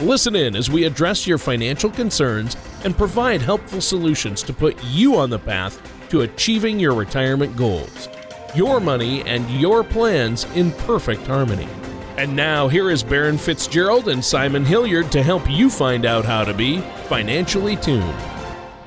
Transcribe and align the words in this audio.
Listen 0.00 0.36
in 0.36 0.54
as 0.54 0.70
we 0.70 0.84
address 0.84 1.26
your 1.26 1.38
financial 1.38 1.90
concerns 1.90 2.56
and 2.84 2.96
provide 2.96 3.42
helpful 3.42 3.80
solutions 3.80 4.44
to 4.44 4.52
put 4.52 4.76
you 4.84 5.16
on 5.16 5.28
the 5.28 5.40
path 5.40 5.82
to 6.08 6.20
achieving 6.20 6.78
your 6.78 6.94
retirement 6.94 7.56
goals. 7.56 8.08
Your 8.54 8.78
money 8.78 9.22
and 9.22 9.50
your 9.50 9.82
plans 9.82 10.44
in 10.54 10.70
perfect 10.70 11.26
harmony. 11.26 11.68
And 12.16 12.36
now, 12.36 12.68
here 12.68 12.92
is 12.92 13.02
Baron 13.02 13.38
Fitzgerald 13.38 14.06
and 14.08 14.24
Simon 14.24 14.64
Hilliard 14.64 15.10
to 15.10 15.22
help 15.22 15.50
you 15.50 15.68
find 15.68 16.06
out 16.06 16.24
how 16.24 16.44
to 16.44 16.54
be 16.54 16.78
financially 17.08 17.74
tuned. 17.74 18.04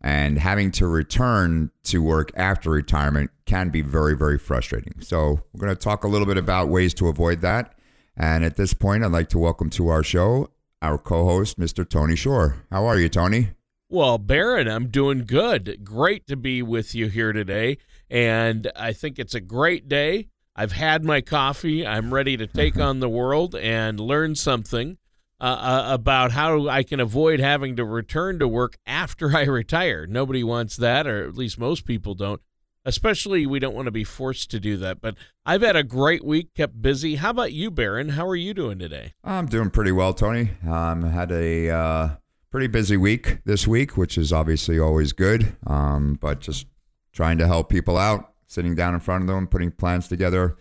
And 0.00 0.38
having 0.38 0.70
to 0.72 0.86
return 0.86 1.72
to 1.84 2.02
work 2.02 2.30
after 2.34 2.70
retirement 2.70 3.30
can 3.44 3.68
be 3.68 3.82
very, 3.82 4.16
very 4.16 4.38
frustrating. 4.38 4.94
So, 5.00 5.42
we're 5.52 5.66
going 5.66 5.76
to 5.76 5.82
talk 5.82 6.04
a 6.04 6.08
little 6.08 6.26
bit 6.26 6.38
about 6.38 6.68
ways 6.68 6.94
to 6.94 7.08
avoid 7.08 7.40
that. 7.40 7.74
And 8.16 8.44
at 8.44 8.56
this 8.56 8.72
point, 8.72 9.04
I'd 9.04 9.12
like 9.12 9.28
to 9.30 9.38
welcome 9.38 9.68
to 9.70 9.88
our 9.88 10.02
show 10.02 10.48
our 10.82 10.98
co 10.98 11.24
host, 11.24 11.58
Mr. 11.58 11.88
Tony 11.88 12.16
Shore. 12.16 12.64
How 12.70 12.86
are 12.86 12.98
you, 12.98 13.08
Tony? 13.08 13.50
Well, 13.88 14.18
Baron, 14.18 14.68
I'm 14.68 14.88
doing 14.88 15.24
good. 15.26 15.84
Great 15.84 16.26
to 16.28 16.36
be 16.36 16.62
with 16.62 16.94
you 16.94 17.08
here 17.08 17.32
today. 17.32 17.78
And 18.08 18.70
I 18.76 18.92
think 18.92 19.18
it's 19.18 19.34
a 19.34 19.40
great 19.40 19.88
day. 19.88 20.28
I've 20.54 20.72
had 20.72 21.04
my 21.04 21.20
coffee. 21.20 21.86
I'm 21.86 22.14
ready 22.14 22.36
to 22.36 22.46
take 22.46 22.76
on 22.80 23.00
the 23.00 23.08
world 23.08 23.54
and 23.56 23.98
learn 23.98 24.36
something 24.36 24.96
uh, 25.40 25.44
uh, 25.44 25.94
about 25.94 26.32
how 26.32 26.68
I 26.68 26.82
can 26.82 27.00
avoid 27.00 27.40
having 27.40 27.76
to 27.76 27.84
return 27.84 28.38
to 28.38 28.46
work 28.46 28.76
after 28.86 29.36
I 29.36 29.44
retire. 29.44 30.06
Nobody 30.06 30.44
wants 30.44 30.76
that, 30.76 31.06
or 31.06 31.26
at 31.26 31.34
least 31.34 31.58
most 31.58 31.84
people 31.84 32.14
don't. 32.14 32.40
Especially, 32.84 33.46
we 33.46 33.58
don't 33.58 33.74
want 33.74 33.86
to 33.86 33.92
be 33.92 34.04
forced 34.04 34.50
to 34.52 34.60
do 34.60 34.76
that. 34.78 35.00
But 35.00 35.16
I've 35.44 35.62
had 35.62 35.76
a 35.76 35.82
great 35.82 36.24
week, 36.24 36.54
kept 36.54 36.80
busy. 36.80 37.16
How 37.16 37.30
about 37.30 37.52
you, 37.52 37.70
Baron? 37.70 38.10
How 38.10 38.26
are 38.26 38.36
you 38.36 38.54
doing 38.54 38.78
today? 38.78 39.12
I'm 39.22 39.46
doing 39.46 39.70
pretty 39.70 39.92
well, 39.92 40.14
Tony. 40.14 40.52
Um, 40.66 41.02
had 41.02 41.30
a 41.30 41.68
uh, 41.68 42.08
pretty 42.50 42.68
busy 42.68 42.96
week 42.96 43.38
this 43.44 43.66
week, 43.66 43.96
which 43.96 44.16
is 44.16 44.32
obviously 44.32 44.78
always 44.78 45.12
good. 45.12 45.56
Um, 45.66 46.18
but 46.20 46.40
just 46.40 46.66
trying 47.12 47.38
to 47.38 47.46
help 47.46 47.68
people 47.68 47.98
out, 47.98 48.32
sitting 48.46 48.74
down 48.74 48.94
in 48.94 49.00
front 49.00 49.22
of 49.22 49.28
them, 49.28 49.46
putting 49.46 49.70
plans 49.70 50.08
together, 50.08 50.56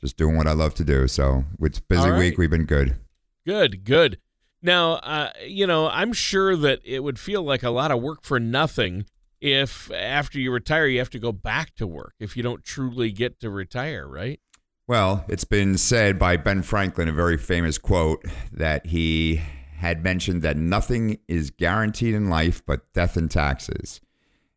just 0.00 0.16
doing 0.16 0.36
what 0.36 0.46
I 0.46 0.52
love 0.52 0.74
to 0.74 0.84
do. 0.84 1.06
So 1.08 1.44
it's 1.60 1.78
busy 1.80 2.08
right. 2.08 2.18
week. 2.18 2.38
We've 2.38 2.50
been 2.50 2.64
good. 2.64 2.96
Good, 3.44 3.84
good. 3.84 4.18
Now, 4.62 4.94
uh, 4.94 5.30
you 5.46 5.66
know, 5.66 5.88
I'm 5.88 6.12
sure 6.12 6.56
that 6.56 6.80
it 6.84 7.00
would 7.00 7.18
feel 7.18 7.42
like 7.42 7.62
a 7.62 7.70
lot 7.70 7.90
of 7.90 8.00
work 8.00 8.22
for 8.22 8.38
nothing 8.38 9.06
if 9.40 9.90
after 9.92 10.38
you 10.38 10.52
retire 10.52 10.86
you 10.86 10.98
have 10.98 11.10
to 11.10 11.18
go 11.18 11.32
back 11.32 11.74
to 11.76 11.86
work 11.86 12.14
if 12.18 12.36
you 12.36 12.42
don't 12.42 12.64
truly 12.64 13.10
get 13.10 13.40
to 13.40 13.50
retire, 13.50 14.06
right? 14.06 14.40
Well, 14.86 15.24
it's 15.28 15.44
been 15.44 15.78
said 15.78 16.18
by 16.18 16.36
Ben 16.36 16.62
Franklin, 16.62 17.08
a 17.08 17.12
very 17.12 17.36
famous 17.36 17.78
quote, 17.78 18.24
that 18.52 18.86
he 18.86 19.40
had 19.76 20.02
mentioned 20.02 20.42
that 20.42 20.56
nothing 20.56 21.18
is 21.28 21.50
guaranteed 21.50 22.12
in 22.12 22.28
life 22.28 22.62
but 22.66 22.92
death 22.92 23.16
and 23.16 23.30
taxes. 23.30 24.00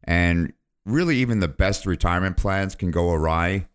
And 0.04 0.54
really, 0.86 1.18
even 1.18 1.40
the 1.40 1.48
best 1.48 1.86
retirement 1.86 2.36
plans 2.36 2.74
can 2.76 2.90
go 2.90 3.12
awry. 3.12 3.68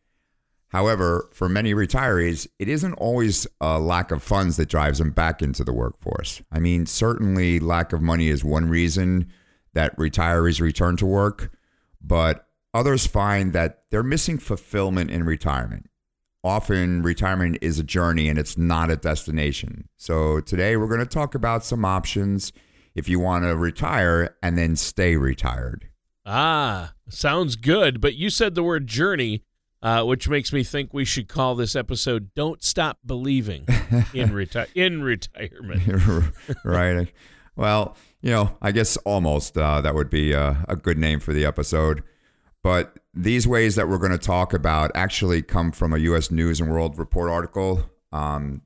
However, 0.71 1.31
for 1.33 1.49
many 1.49 1.73
retirees, 1.75 2.47
it 2.59 2.69
isn't 2.69 2.95
always 2.95 3.47
a 3.61 3.79
lack 3.79 4.11
of 4.11 4.23
funds 4.23 4.57
that 4.57 4.69
drives 4.69 4.99
them 4.99 5.13
back 5.13 5.41
into 5.41 5.65
the 5.65 5.73
workforce. 5.73 6.43
I 6.53 6.59
mean, 6.59 6.87
certainly 6.87 7.61
lack 7.61 7.93
of 7.93 8.03
money 8.03 8.29
is 8.29 8.45
one 8.45 8.69
reason 8.69 9.33
that 9.75 9.97
retirees 9.97 10.61
return 10.61 10.97
to 10.99 11.07
work, 11.07 11.51
but 12.03 12.47
others 12.75 13.07
find 13.07 13.53
that 13.53 13.85
they're 13.91 14.03
missing 14.03 14.39
fulfillment 14.39 15.11
in 15.11 15.25
retirement. 15.25 15.89
Often, 16.45 17.03
retirement 17.03 17.59
is 17.61 17.79
a 17.79 17.83
journey 17.83 18.29
and 18.29 18.39
it's 18.39 18.57
not 18.57 18.91
a 18.91 18.97
destination. 18.97 19.89
So, 19.97 20.41
today 20.41 20.77
we're 20.77 20.87
going 20.87 21.01
to 21.01 21.07
talk 21.07 21.35
about 21.35 21.65
some 21.65 21.85
options 21.85 22.53
if 22.95 23.09
you 23.09 23.19
want 23.19 23.45
to 23.45 23.57
retire 23.57 24.37
and 24.43 24.57
then 24.57 24.77
stay 24.77 25.17
retired. 25.17 25.89
Ah, 26.25 26.93
sounds 27.09 27.57
good. 27.57 28.01
But 28.01 28.15
you 28.15 28.29
said 28.29 28.55
the 28.55 28.63
word 28.63 28.87
journey, 28.87 29.45
uh, 29.83 30.05
which 30.05 30.29
makes 30.29 30.53
me 30.53 30.63
think 30.63 30.93
we 30.93 31.05
should 31.05 31.29
call 31.29 31.55
this 31.55 31.75
episode 31.75 32.35
"Don't 32.35 32.63
Stop 32.63 32.99
Believing" 33.05 33.65
in, 34.13 34.29
reti- 34.31 34.69
in 34.75 35.03
retirement. 35.03 35.83
right. 36.65 37.09
Well, 37.59 37.97
you 38.23 38.31
know, 38.31 38.57
I 38.63 38.71
guess 38.71 38.97
almost 38.99 39.59
uh, 39.59 39.81
that 39.81 39.93
would 39.93 40.09
be 40.09 40.33
a, 40.33 40.65
a 40.69 40.77
good 40.77 40.97
name 40.97 41.19
for 41.19 41.33
the 41.33 41.45
episode. 41.45 42.05
But 42.63 42.97
these 43.13 43.49
ways 43.49 43.75
that 43.75 43.89
we're 43.89 43.99
going 43.99 44.13
to 44.13 44.19
talk 44.19 44.55
about 44.55 44.93
actually 44.95 45.43
come 45.43 45.73
from 45.73 45.93
a 45.93 45.99
U.S. 45.99 46.31
News 46.31 46.61
and 46.61 46.71
World 46.71 46.97
Report 46.97 47.29
article. 47.29 47.91
Um, 48.13 48.63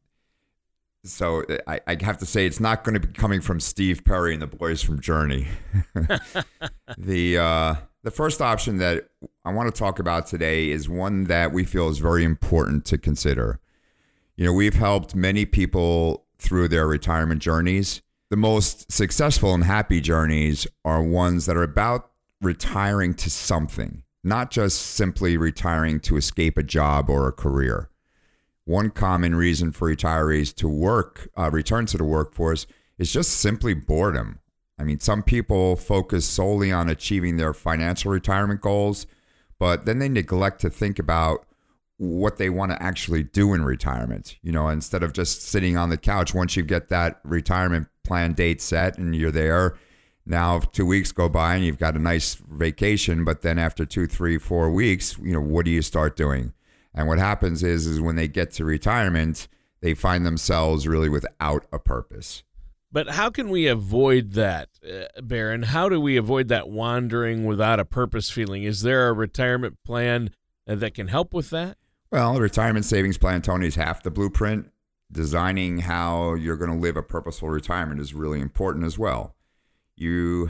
so 1.04 1.42
I, 1.66 1.80
I, 1.86 1.96
have 2.02 2.18
to 2.18 2.26
say 2.26 2.46
it's 2.46 2.60
not 2.60 2.84
going 2.84 2.92
to 2.94 3.00
be 3.00 3.12
coming 3.12 3.40
from 3.40 3.60
Steve 3.60 4.04
Perry 4.04 4.34
and 4.34 4.42
the 4.42 4.46
boys 4.46 4.82
from 4.82 5.00
Journey. 5.00 5.48
the 6.98 7.38
uh, 7.38 7.74
the 8.02 8.10
first 8.10 8.42
option 8.42 8.76
that 8.78 9.08
I 9.44 9.52
want 9.52 9.74
to 9.74 9.78
talk 9.78 9.98
about 9.98 10.26
today 10.26 10.70
is 10.70 10.88
one 10.88 11.24
that 11.24 11.50
we 11.50 11.64
feel 11.64 11.88
is 11.88 11.98
very 11.98 12.24
important 12.24 12.84
to 12.86 12.98
consider. 12.98 13.58
You 14.36 14.44
know, 14.44 14.52
we've 14.52 14.74
helped 14.74 15.14
many 15.14 15.46
people 15.46 16.26
through 16.38 16.68
their 16.68 16.86
retirement 16.86 17.40
journeys 17.40 18.02
the 18.32 18.36
most 18.38 18.90
successful 18.90 19.52
and 19.52 19.64
happy 19.64 20.00
journeys 20.00 20.66
are 20.86 21.02
ones 21.02 21.44
that 21.44 21.54
are 21.54 21.62
about 21.62 22.12
retiring 22.40 23.12
to 23.12 23.28
something, 23.28 24.04
not 24.24 24.50
just 24.50 24.80
simply 24.80 25.36
retiring 25.36 26.00
to 26.00 26.16
escape 26.16 26.56
a 26.56 26.62
job 26.62 27.10
or 27.10 27.28
a 27.28 27.32
career. 27.32 27.90
One 28.64 28.88
common 28.88 29.34
reason 29.34 29.70
for 29.70 29.94
retirees 29.94 30.54
to 30.54 30.66
work, 30.66 31.28
uh, 31.36 31.50
return 31.50 31.84
to 31.84 31.98
the 31.98 32.04
workforce, 32.04 32.66
is 32.96 33.12
just 33.12 33.32
simply 33.32 33.74
boredom. 33.74 34.38
I 34.78 34.84
mean, 34.84 34.98
some 34.98 35.22
people 35.22 35.76
focus 35.76 36.24
solely 36.24 36.72
on 36.72 36.88
achieving 36.88 37.36
their 37.36 37.52
financial 37.52 38.10
retirement 38.10 38.62
goals, 38.62 39.06
but 39.58 39.84
then 39.84 39.98
they 39.98 40.08
neglect 40.08 40.62
to 40.62 40.70
think 40.70 40.98
about 40.98 41.44
what 41.98 42.38
they 42.38 42.48
want 42.48 42.72
to 42.72 42.82
actually 42.82 43.24
do 43.24 43.52
in 43.52 43.62
retirement. 43.62 44.38
You 44.40 44.52
know, 44.52 44.68
instead 44.68 45.02
of 45.02 45.12
just 45.12 45.42
sitting 45.42 45.76
on 45.76 45.90
the 45.90 45.98
couch, 45.98 46.32
once 46.32 46.56
you 46.56 46.62
get 46.62 46.88
that 46.88 47.20
retirement 47.24 47.88
plan 48.12 48.34
date 48.34 48.60
set 48.60 48.98
and 48.98 49.16
you're 49.16 49.30
there. 49.30 49.74
Now, 50.26 50.58
two 50.58 50.84
weeks 50.84 51.12
go 51.12 51.30
by 51.30 51.54
and 51.54 51.64
you've 51.64 51.78
got 51.78 51.96
a 51.96 51.98
nice 51.98 52.34
vacation, 52.34 53.24
but 53.24 53.40
then 53.40 53.58
after 53.58 53.86
two, 53.86 54.06
three, 54.06 54.36
four 54.36 54.70
weeks, 54.70 55.16
you 55.18 55.32
know, 55.32 55.40
what 55.40 55.64
do 55.64 55.70
you 55.70 55.80
start 55.80 56.14
doing? 56.14 56.52
And 56.94 57.08
what 57.08 57.18
happens 57.18 57.62
is, 57.62 57.86
is 57.86 58.02
when 58.02 58.16
they 58.16 58.28
get 58.28 58.50
to 58.52 58.66
retirement, 58.66 59.48
they 59.80 59.94
find 59.94 60.26
themselves 60.26 60.86
really 60.86 61.08
without 61.08 61.64
a 61.72 61.78
purpose. 61.78 62.42
But 62.92 63.08
how 63.08 63.30
can 63.30 63.48
we 63.48 63.66
avoid 63.66 64.32
that, 64.32 64.68
uh, 64.86 65.22
Baron? 65.22 65.62
How 65.62 65.88
do 65.88 65.98
we 65.98 66.18
avoid 66.18 66.48
that 66.48 66.68
wandering 66.68 67.46
without 67.46 67.80
a 67.80 67.86
purpose 67.86 68.28
feeling? 68.28 68.62
Is 68.64 68.82
there 68.82 69.08
a 69.08 69.14
retirement 69.14 69.78
plan 69.86 70.32
uh, 70.68 70.74
that 70.74 70.92
can 70.92 71.08
help 71.08 71.32
with 71.32 71.48
that? 71.48 71.78
Well, 72.10 72.36
a 72.36 72.40
retirement 72.42 72.84
savings 72.84 73.16
plan, 73.16 73.40
Tony, 73.40 73.68
is 73.68 73.76
half 73.76 74.02
the 74.02 74.10
blueprint. 74.10 74.70
Designing 75.12 75.80
how 75.80 76.34
you're 76.34 76.56
going 76.56 76.70
to 76.70 76.76
live 76.76 76.96
a 76.96 77.02
purposeful 77.02 77.50
retirement 77.50 78.00
is 78.00 78.14
really 78.14 78.40
important 78.40 78.86
as 78.86 78.98
well. 78.98 79.34
You 79.94 80.48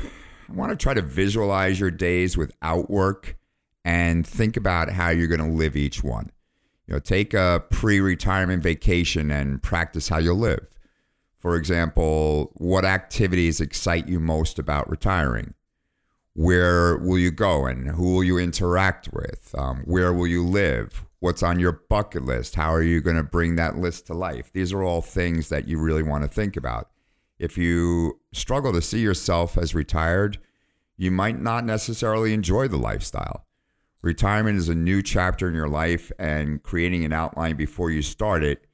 want 0.48 0.70
to 0.70 0.76
try 0.76 0.94
to 0.94 1.02
visualize 1.02 1.80
your 1.80 1.90
days 1.90 2.36
without 2.36 2.88
work 2.88 3.36
and 3.84 4.24
think 4.24 4.56
about 4.56 4.90
how 4.90 5.10
you're 5.10 5.26
going 5.26 5.40
to 5.40 5.56
live 5.56 5.76
each 5.76 6.04
one. 6.04 6.30
You 6.86 6.94
know, 6.94 7.00
take 7.00 7.34
a 7.34 7.64
pre-retirement 7.70 8.62
vacation 8.62 9.30
and 9.32 9.60
practice 9.62 10.08
how 10.08 10.18
you'll 10.18 10.36
live. 10.36 10.68
For 11.38 11.56
example, 11.56 12.52
what 12.54 12.84
activities 12.84 13.60
excite 13.60 14.06
you 14.06 14.20
most 14.20 14.60
about 14.60 14.88
retiring? 14.88 15.54
Where 16.34 16.96
will 16.96 17.18
you 17.18 17.32
go 17.32 17.66
and 17.66 17.88
who 17.88 18.14
will 18.14 18.24
you 18.24 18.38
interact 18.38 19.08
with? 19.12 19.52
Um, 19.58 19.82
where 19.86 20.12
will 20.12 20.28
you 20.28 20.46
live? 20.46 21.04
What's 21.22 21.44
on 21.44 21.60
your 21.60 21.84
bucket 21.88 22.24
list? 22.24 22.56
How 22.56 22.74
are 22.74 22.82
you 22.82 23.00
going 23.00 23.14
to 23.14 23.22
bring 23.22 23.54
that 23.54 23.78
list 23.78 24.08
to 24.08 24.12
life? 24.12 24.50
These 24.52 24.72
are 24.72 24.82
all 24.82 25.00
things 25.00 25.50
that 25.50 25.68
you 25.68 25.78
really 25.78 26.02
want 26.02 26.24
to 26.24 26.28
think 26.28 26.56
about. 26.56 26.90
If 27.38 27.56
you 27.56 28.18
struggle 28.32 28.72
to 28.72 28.82
see 28.82 28.98
yourself 28.98 29.56
as 29.56 29.72
retired, 29.72 30.38
you 30.96 31.12
might 31.12 31.40
not 31.40 31.64
necessarily 31.64 32.34
enjoy 32.34 32.66
the 32.66 32.76
lifestyle. 32.76 33.46
Retirement 34.02 34.58
is 34.58 34.68
a 34.68 34.74
new 34.74 35.00
chapter 35.00 35.46
in 35.46 35.54
your 35.54 35.68
life, 35.68 36.10
and 36.18 36.60
creating 36.60 37.04
an 37.04 37.12
outline 37.12 37.54
before 37.54 37.92
you 37.92 38.02
start 38.02 38.42
it 38.42 38.66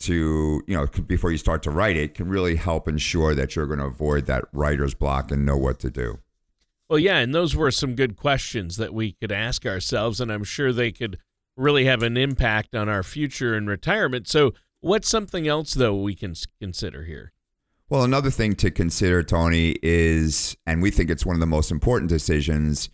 to, 0.00 0.62
you 0.66 0.76
know, 0.76 0.86
before 1.06 1.30
you 1.30 1.38
start 1.38 1.62
to 1.62 1.70
write 1.70 1.96
it 1.96 2.12
can 2.12 2.28
really 2.28 2.56
help 2.56 2.88
ensure 2.88 3.34
that 3.34 3.56
you're 3.56 3.66
going 3.66 3.78
to 3.78 3.86
avoid 3.86 4.26
that 4.26 4.44
writer's 4.52 4.92
block 4.92 5.30
and 5.30 5.46
know 5.46 5.56
what 5.56 5.78
to 5.78 5.88
do. 5.88 6.18
Well, 6.90 6.98
yeah, 6.98 7.20
and 7.20 7.34
those 7.34 7.56
were 7.56 7.70
some 7.70 7.94
good 7.94 8.16
questions 8.16 8.76
that 8.76 8.92
we 8.92 9.12
could 9.12 9.32
ask 9.32 9.64
ourselves, 9.64 10.20
and 10.20 10.30
I'm 10.30 10.44
sure 10.44 10.74
they 10.74 10.92
could 10.92 11.16
really 11.56 11.84
have 11.84 12.02
an 12.02 12.16
impact 12.16 12.74
on 12.74 12.88
our 12.88 13.02
future 13.02 13.56
in 13.56 13.66
retirement. 13.66 14.28
So, 14.28 14.52
what's 14.80 15.08
something 15.08 15.46
else, 15.46 15.74
though, 15.74 15.96
we 15.96 16.14
can 16.14 16.34
consider 16.60 17.04
here? 17.04 17.32
Well, 17.88 18.04
another 18.04 18.30
thing 18.30 18.54
to 18.56 18.70
consider, 18.70 19.22
Tony, 19.22 19.76
is, 19.82 20.56
and 20.66 20.80
we 20.80 20.90
think 20.90 21.10
it's 21.10 21.26
one 21.26 21.34
of 21.34 21.40
the 21.40 21.46
most 21.46 21.70
important 21.70 22.08
decisions 22.08 22.88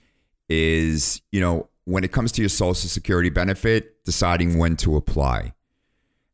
is, 0.48 1.20
you 1.30 1.40
know, 1.40 1.68
when 1.84 2.02
it 2.02 2.12
comes 2.12 2.32
to 2.32 2.42
your 2.42 2.48
Social 2.48 2.74
Security 2.88 3.28
benefit, 3.28 4.04
deciding 4.04 4.58
when 4.58 4.76
to 4.76 4.96
apply. 4.96 5.52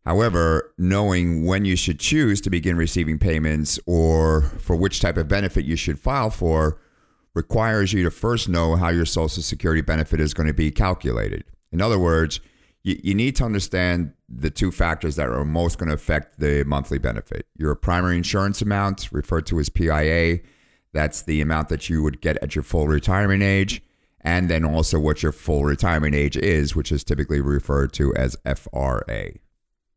However, 0.05 0.73
knowing 0.79 1.45
when 1.45 1.65
you 1.65 1.77
should 1.77 2.01
choose 2.01 2.41
to 2.41 2.51
begin 2.51 2.77
receiving 2.77 3.19
payments 3.19 3.79
or 3.87 4.43
for 4.59 4.75
which 4.75 5.01
type 5.01 5.17
of 5.17 5.29
benefit 5.29 5.65
you 5.65 5.77
should 5.77 5.99
file 5.99 6.31
for 6.31 6.81
requires 7.35 7.93
you 7.93 8.03
to 8.03 8.11
first 8.11 8.49
know 8.49 8.77
how 8.77 8.89
your 8.89 9.05
Social 9.05 9.43
Security 9.43 9.81
benefit 9.81 10.21
is 10.21 10.35
going 10.35 10.49
to 10.49 10.55
be 10.55 10.71
calculated. 10.71 11.45
In 11.73 11.81
other 11.81 11.99
words, 11.99 12.41
you, 12.83 13.01
you 13.03 13.15
need 13.15 13.37
to 13.37 13.45
understand 13.45 14.13
the 14.29 14.51
two 14.51 14.71
factors 14.71 15.17
that 15.17 15.29
are 15.29 15.45
most 15.45 15.79
going 15.79 15.89
to 15.89 15.95
affect 15.95 16.39
the 16.39 16.65
monthly 16.65 16.99
benefit 16.99 17.47
your 17.57 17.75
primary 17.75 18.17
insurance 18.17 18.63
amount, 18.63 19.11
referred 19.13 19.47
to 19.47 19.59
as 19.59 19.69
PIA, 19.69 20.41
that's 20.93 21.23
the 21.23 21.41
amount 21.41 21.69
that 21.71 21.89
you 21.89 22.03
would 22.03 22.21
get 22.21 22.37
at 22.43 22.55
your 22.55 22.63
full 22.63 22.87
retirement 22.87 23.43
age 23.43 23.83
and 24.23 24.49
then 24.49 24.65
also 24.65 24.99
what 24.99 25.23
your 25.23 25.33
full 25.33 25.65
retirement 25.65 26.15
age 26.15 26.37
is, 26.37 26.77
which 26.77 26.93
is 26.93 27.03
typically 27.03 27.41
referred 27.41 27.93
to 27.95 28.15
as 28.15 28.37
FRA. 28.45 29.33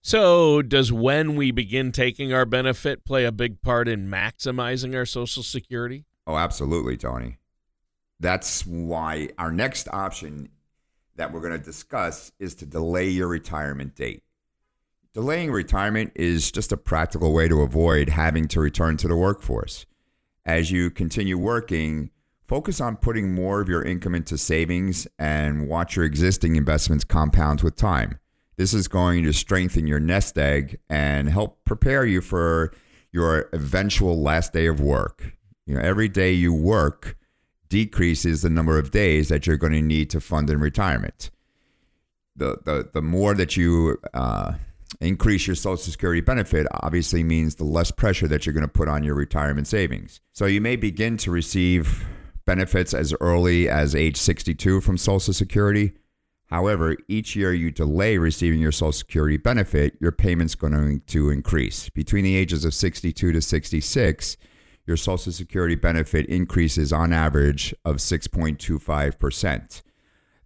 So, 0.02 0.62
does 0.62 0.92
when 0.92 1.36
we 1.36 1.52
begin 1.52 1.92
taking 1.92 2.32
our 2.34 2.46
benefit 2.46 3.06
play 3.06 3.26
a 3.26 3.32
big 3.32 3.62
part 3.62 3.88
in 3.88 4.08
maximizing 4.08 4.96
our 4.96 5.06
Social 5.06 5.42
Security? 5.42 6.06
Oh, 6.28 6.38
absolutely, 6.38 6.98
Tony. 6.98 7.38
That's 8.20 8.66
why 8.66 9.30
our 9.38 9.52
next 9.52 9.88
option 9.92 10.50
that 11.16 11.32
we're 11.32 11.42
going 11.42 11.58
to 11.58 11.64
discuss 11.64 12.32
is 12.40 12.56
to 12.56 12.66
delay 12.66 13.08
your 13.10 13.28
retirement 13.28 13.96
date. 13.96 14.24
Delaying 15.14 15.52
retirement 15.52 16.12
is 16.16 16.52
just 16.52 16.72
a 16.72 16.78
practical 16.78 17.34
way 17.34 17.48
to 17.48 17.62
avoid 17.62 18.10
having 18.10 18.48
to 18.50 18.60
return 18.60 18.98
to 18.98 19.08
the 19.08 19.16
workforce. 19.16 19.86
As 20.46 20.72
you 20.72 20.92
continue 20.92 21.38
working, 21.38 22.12
Focus 22.48 22.80
on 22.80 22.96
putting 22.96 23.34
more 23.34 23.60
of 23.60 23.68
your 23.68 23.82
income 23.82 24.14
into 24.14 24.38
savings 24.38 25.08
and 25.18 25.68
watch 25.68 25.96
your 25.96 26.06
existing 26.06 26.56
investments 26.56 27.04
compound 27.04 27.62
with 27.62 27.76
time. 27.76 28.20
This 28.56 28.72
is 28.72 28.88
going 28.88 29.24
to 29.24 29.34
strengthen 29.34 29.88
your 29.88 30.00
nest 30.00 30.38
egg 30.38 30.80
and 30.88 31.28
help 31.28 31.66
prepare 31.66 32.06
you 32.06 32.22
for 32.22 32.72
your 33.12 33.50
eventual 33.52 34.22
last 34.22 34.54
day 34.54 34.68
of 34.68 34.80
work. 34.80 35.34
You 35.66 35.76
know, 35.76 35.82
every 35.82 36.08
day 36.08 36.34
you 36.34 36.54
work 36.54 37.18
decreases 37.76 38.42
the 38.42 38.50
number 38.50 38.80
of 38.80 38.90
days 38.90 39.28
that 39.28 39.46
you're 39.46 39.58
going 39.58 39.74
to 39.74 39.82
need 39.82 40.10
to 40.10 40.22
fund 40.22 40.50
in 40.50 40.62
retirement. 40.62 41.30
The 42.34 42.58
the 42.64 42.90
the 42.94 43.02
more 43.02 43.34
that 43.34 43.58
you 43.58 43.98
uh, 44.14 44.54
increase 45.02 45.46
your 45.46 45.58
Social 45.58 45.92
Security 45.92 46.22
benefit 46.22 46.68
obviously 46.72 47.22
means 47.22 47.56
the 47.56 47.66
less 47.66 47.92
pressure 47.92 48.30
that 48.30 48.46
you're 48.46 48.54
going 48.54 48.62
to 48.62 48.70
put 48.70 48.88
on 48.88 49.04
your 49.04 49.14
retirement 49.14 49.68
savings. 49.68 50.22
So 50.32 50.46
you 50.46 50.62
may 50.62 50.78
begin 50.78 51.18
to 51.18 51.32
receive 51.32 52.06
benefits 52.46 52.94
as 52.94 53.14
early 53.20 53.68
as 53.68 53.94
age 53.94 54.16
62 54.16 54.80
from 54.80 54.98
Social 54.98 55.34
Security. 55.34 55.92
However, 56.46 56.96
each 57.10 57.36
year 57.36 57.54
you 57.54 57.72
delay 57.72 58.18
receiving 58.18 58.62
your 58.62 58.72
Social 58.72 58.94
Security 58.94 59.36
benefit, 59.36 59.98
your 60.00 60.14
payment's 60.14 60.56
going 60.56 61.02
to 61.08 61.30
increase. 61.30 61.90
Between 61.90 62.24
the 62.24 62.38
ages 62.38 62.64
of 62.64 62.74
62 62.74 63.34
to 63.34 63.42
66, 63.42 64.38
your 64.86 64.98
Social 64.98 65.32
Security 65.32 65.76
benefit 65.76 66.26
increases 66.28 66.94
on 66.94 67.12
average 67.12 67.74
of 67.84 67.98
6.25%. 67.98 69.82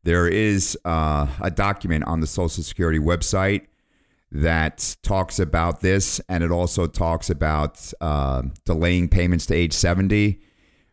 There 0.03 0.27
is 0.27 0.77
uh, 0.85 1.27
a 1.41 1.51
document 1.51 2.05
on 2.05 2.21
the 2.21 2.27
Social 2.27 2.63
Security 2.63 2.99
website 2.99 3.67
that 4.31 4.95
talks 5.03 5.39
about 5.39 5.81
this, 5.81 6.21
and 6.29 6.43
it 6.43 6.51
also 6.51 6.87
talks 6.87 7.29
about 7.29 7.91
uh, 7.99 8.43
delaying 8.65 9.09
payments 9.09 9.45
to 9.47 9.55
age 9.55 9.73
70. 9.73 10.39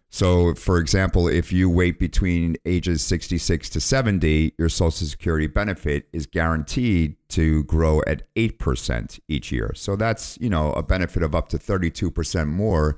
So, 0.08 0.54
for 0.54 0.78
example, 0.78 1.28
if 1.28 1.52
you 1.52 1.69
wait 1.69 1.98
between 1.98 2.56
ages 2.64 3.02
66 3.02 3.69
to 3.70 3.81
70, 3.81 4.54
your 4.58 4.69
Social 4.69 5.06
Security 5.06 5.46
benefit 5.46 6.08
is 6.12 6.26
guaranteed 6.26 7.16
to 7.31 7.64
grow 7.64 8.02
at 8.06 8.22
8% 8.34 9.20
each 9.28 9.52
year. 9.52 9.72
So 9.75 9.94
that's, 9.94 10.38
you 10.40 10.48
know, 10.48 10.72
a 10.72 10.82
benefit 10.82 11.22
of 11.22 11.34
up 11.34 11.48
to 11.50 11.58
32% 11.58 12.48
more 12.48 12.96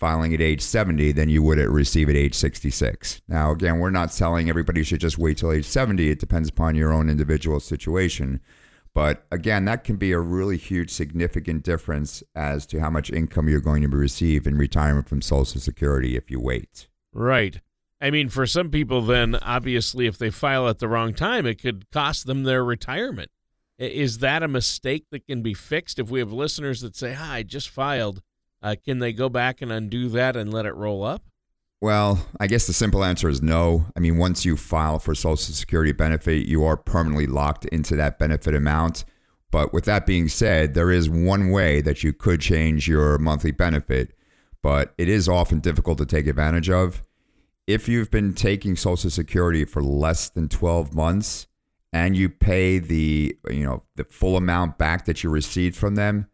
filing 0.00 0.32
at 0.32 0.40
age 0.40 0.62
70 0.62 1.12
than 1.12 1.28
you 1.28 1.42
would 1.42 1.58
at 1.58 1.68
receive 1.68 2.08
at 2.08 2.16
age 2.16 2.34
66. 2.34 3.20
Now, 3.28 3.52
again, 3.52 3.78
we're 3.78 3.90
not 3.90 4.10
selling 4.10 4.48
everybody 4.48 4.82
should 4.82 5.00
just 5.00 5.18
wait 5.18 5.36
till 5.36 5.52
age 5.52 5.66
70. 5.66 6.10
It 6.10 6.18
depends 6.18 6.48
upon 6.48 6.74
your 6.74 6.90
own 6.90 7.10
individual 7.10 7.60
situation. 7.60 8.40
But 8.94 9.26
again, 9.30 9.66
that 9.66 9.84
can 9.84 9.96
be 9.96 10.10
a 10.12 10.18
really 10.18 10.56
huge, 10.56 10.90
significant 10.90 11.62
difference 11.62 12.22
as 12.34 12.66
to 12.68 12.80
how 12.80 12.88
much 12.88 13.10
income 13.10 13.48
you're 13.48 13.60
going 13.60 13.82
to 13.82 13.88
receive 13.88 14.46
in 14.46 14.56
retirement 14.56 15.06
from 15.06 15.20
Social 15.20 15.60
Security 15.60 16.16
if 16.16 16.30
you 16.30 16.40
wait. 16.40 16.88
Right. 17.12 17.60
I 18.00 18.10
mean, 18.10 18.30
for 18.30 18.46
some 18.46 18.70
people, 18.70 19.02
then 19.02 19.36
obviously, 19.36 20.06
if 20.06 20.16
they 20.16 20.30
file 20.30 20.66
at 20.66 20.78
the 20.78 20.88
wrong 20.88 21.12
time, 21.12 21.44
it 21.44 21.60
could 21.60 21.90
cost 21.90 22.26
them 22.26 22.44
their 22.44 22.64
retirement. 22.64 23.30
Is 23.78 24.18
that 24.18 24.42
a 24.42 24.48
mistake 24.48 25.04
that 25.10 25.26
can 25.26 25.42
be 25.42 25.54
fixed? 25.54 25.98
If 25.98 26.10
we 26.10 26.20
have 26.20 26.32
listeners 26.32 26.80
that 26.80 26.96
say, 26.96 27.12
"Hi, 27.12 27.38
I 27.38 27.42
just 27.42 27.68
filed," 27.68 28.22
uh, 28.62 28.76
can 28.84 28.98
they 28.98 29.12
go 29.12 29.28
back 29.28 29.62
and 29.62 29.72
undo 29.72 30.08
that 30.10 30.36
and 30.36 30.52
let 30.52 30.66
it 30.66 30.74
roll 30.74 31.02
up? 31.04 31.22
Well, 31.82 32.26
I 32.38 32.46
guess 32.46 32.66
the 32.66 32.74
simple 32.74 33.02
answer 33.02 33.28
is 33.28 33.40
no. 33.40 33.86
I 33.96 34.00
mean, 34.00 34.18
once 34.18 34.44
you 34.44 34.56
file 34.56 34.98
for 34.98 35.14
Social 35.14 35.36
Security 35.54 35.92
benefit, 35.92 36.46
you 36.46 36.62
are 36.64 36.76
permanently 36.76 37.26
locked 37.26 37.64
into 37.66 37.96
that 37.96 38.18
benefit 38.18 38.54
amount. 38.54 39.04
But 39.50 39.72
with 39.72 39.86
that 39.86 40.06
being 40.06 40.28
said, 40.28 40.74
there 40.74 40.90
is 40.90 41.08
one 41.08 41.50
way 41.50 41.80
that 41.80 42.04
you 42.04 42.12
could 42.12 42.40
change 42.40 42.86
your 42.86 43.18
monthly 43.18 43.50
benefit, 43.50 44.12
but 44.62 44.94
it 44.98 45.08
is 45.08 45.28
often 45.28 45.60
difficult 45.60 45.96
to 45.98 46.06
take 46.06 46.26
advantage 46.26 46.68
of. 46.68 47.02
If 47.66 47.88
you've 47.88 48.10
been 48.10 48.34
taking 48.34 48.76
Social 48.76 49.10
Security 49.10 49.64
for 49.64 49.82
less 49.82 50.28
than 50.28 50.48
12 50.48 50.94
months 50.94 51.46
and 51.92 52.14
you 52.14 52.28
pay 52.28 52.78
the, 52.78 53.36
you 53.48 53.64
know, 53.64 53.82
the 53.96 54.04
full 54.04 54.36
amount 54.36 54.76
back 54.76 55.06
that 55.06 55.24
you 55.24 55.30
received 55.30 55.76
from 55.76 55.94
them, 55.94 56.29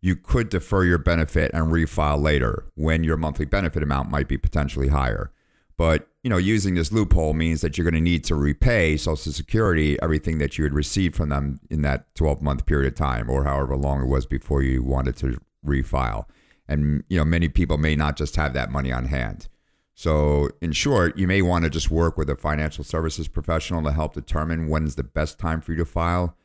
you 0.00 0.16
could 0.16 0.48
defer 0.48 0.84
your 0.84 0.98
benefit 0.98 1.50
and 1.52 1.72
refile 1.72 2.20
later 2.20 2.66
when 2.74 3.02
your 3.04 3.16
monthly 3.16 3.44
benefit 3.44 3.82
amount 3.82 4.10
might 4.10 4.28
be 4.28 4.38
potentially 4.38 4.88
higher. 4.88 5.32
But 5.76 6.08
you 6.22 6.30
know, 6.30 6.36
using 6.36 6.74
this 6.74 6.92
loophole 6.92 7.32
means 7.32 7.60
that 7.60 7.78
you're 7.78 7.84
going 7.84 7.94
to 7.94 8.00
need 8.00 8.24
to 8.24 8.34
repay 8.34 8.96
Social 8.96 9.32
Security 9.32 10.00
everything 10.02 10.38
that 10.38 10.58
you 10.58 10.64
had 10.64 10.74
received 10.74 11.14
from 11.14 11.28
them 11.28 11.60
in 11.70 11.82
that 11.82 12.12
12 12.16 12.42
month 12.42 12.66
period 12.66 12.92
of 12.92 12.96
time, 12.96 13.30
or 13.30 13.44
however 13.44 13.76
long 13.76 14.02
it 14.02 14.06
was 14.06 14.26
before 14.26 14.62
you 14.62 14.82
wanted 14.82 15.16
to 15.18 15.38
refile. 15.64 16.24
And 16.66 17.04
you 17.08 17.18
know, 17.18 17.24
many 17.24 17.48
people 17.48 17.78
may 17.78 17.96
not 17.96 18.16
just 18.16 18.36
have 18.36 18.52
that 18.54 18.70
money 18.70 18.92
on 18.92 19.06
hand. 19.06 19.48
So, 19.94 20.50
in 20.60 20.72
short, 20.72 21.18
you 21.18 21.26
may 21.26 21.42
want 21.42 21.64
to 21.64 21.70
just 21.70 21.90
work 21.90 22.16
with 22.16 22.30
a 22.30 22.36
financial 22.36 22.84
services 22.84 23.26
professional 23.26 23.82
to 23.82 23.90
help 23.92 24.14
determine 24.14 24.68
when 24.68 24.84
is 24.84 24.94
the 24.94 25.02
best 25.02 25.38
time 25.38 25.60
for 25.60 25.72
you 25.72 25.78
to 25.78 25.84
file 25.84 26.36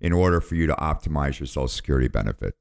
in 0.00 0.12
order 0.12 0.40
for 0.40 0.54
you 0.54 0.66
to 0.66 0.74
optimize 0.74 1.38
your 1.38 1.46
Social 1.46 1.68
Security 1.68 2.08
benefit. 2.08 2.54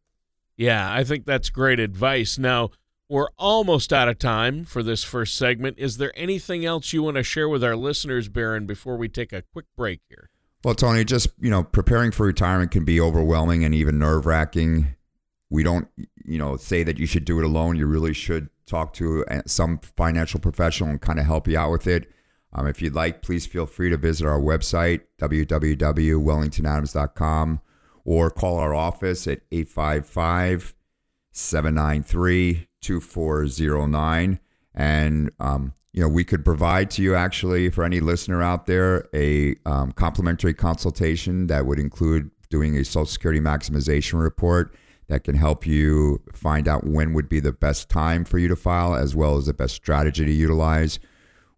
Yeah, 0.60 0.94
I 0.94 1.04
think 1.06 1.26
that's 1.26 1.50
great 1.50 1.80
advice. 1.80 2.38
Now, 2.38 2.72
we're 3.08 3.30
almost 3.38 3.94
out 3.94 4.10
of 4.10 4.20
time 4.20 4.66
for 4.66 4.84
this 4.84 5.06
first 5.06 5.38
segment. 5.38 5.80
Is 5.80 5.96
there 5.98 6.12
anything 6.18 6.66
else 6.66 6.92
you 6.92 7.02
want 7.02 7.16
to 7.16 7.24
share 7.24 7.48
with 7.48 7.64
our 7.64 7.78
listeners, 7.78 8.28
Baron, 8.28 8.66
before 8.66 8.98
we 8.98 9.08
take 9.08 9.32
a 9.32 9.44
quick 9.54 9.68
break 9.78 10.02
here? 10.10 10.30
Well, 10.66 10.76
Tony, 10.76 11.06
just 11.06 11.30
you 11.40 11.50
know, 11.50 11.64
preparing 11.64 12.12
for 12.12 12.26
retirement 12.26 12.72
can 12.72 12.84
be 12.84 13.00
overwhelming 13.00 13.64
and 13.64 13.74
even 13.74 14.00
nerve 14.00 14.26
wracking. 14.26 14.96
We 15.50 15.64
don't, 15.64 15.88
you 16.26 16.38
know, 16.38 16.58
say 16.58 16.84
that 16.84 17.00
you 17.00 17.06
should 17.06 17.24
do 17.24 17.40
it 17.40 17.46
alone. 17.46 17.78
You 17.78 17.88
really 17.88 18.14
should 18.14 18.50
talk 18.66 18.92
to 18.96 19.26
uh, 19.28 19.44
some 19.48 19.80
financial 19.80 20.42
professional 20.42 20.90
and 20.90 21.00
kind 21.00 21.20
of 21.20 21.26
help 21.26 21.48
you 21.48 21.58
out 21.58 21.72
with 21.72 21.88
it. 21.88 22.12
Um, 22.52 22.68
if 22.68 22.82
you'd 22.82 22.96
like, 22.96 23.22
please 23.22 23.46
feel 23.46 23.66
free 23.66 23.90
to 23.92 23.98
visit 23.98 24.28
our 24.28 24.42
website, 24.42 25.04
www.wellingtonadams.com, 25.22 27.62
or 28.10 28.32
call 28.32 28.58
our 28.58 28.74
office 28.74 29.28
at 29.28 29.40
855 29.52 30.74
793 31.32 32.68
2409. 32.82 34.40
And, 34.74 35.32
um, 35.40 35.74
you 35.94 36.02
know, 36.02 36.10
we 36.10 36.24
could 36.24 36.44
provide 36.44 36.90
to 36.92 37.04
you 37.04 37.14
actually, 37.14 37.70
for 37.70 37.84
any 37.84 38.00
listener 38.00 38.42
out 38.42 38.66
there, 38.66 39.08
a 39.14 39.56
um, 39.68 39.92
complimentary 39.92 40.56
consultation 40.56 41.46
that 41.48 41.68
would 41.68 41.78
include 41.78 42.32
doing 42.50 42.76
a 42.76 42.84
Social 42.84 43.06
Security 43.06 43.40
maximization 43.40 44.20
report 44.20 44.74
that 45.08 45.24
can 45.24 45.36
help 45.36 45.68
you 45.68 46.24
find 46.34 46.68
out 46.68 46.88
when 46.88 47.14
would 47.14 47.30
be 47.30 47.40
the 47.40 47.52
best 47.52 47.90
time 47.90 48.26
for 48.26 48.40
you 48.40 48.48
to 48.48 48.56
file, 48.56 48.96
as 48.96 49.16
well 49.16 49.38
as 49.38 49.46
the 49.46 49.54
best 49.54 49.76
strategy 49.76 50.26
to 50.26 50.32
utilize. 50.32 50.98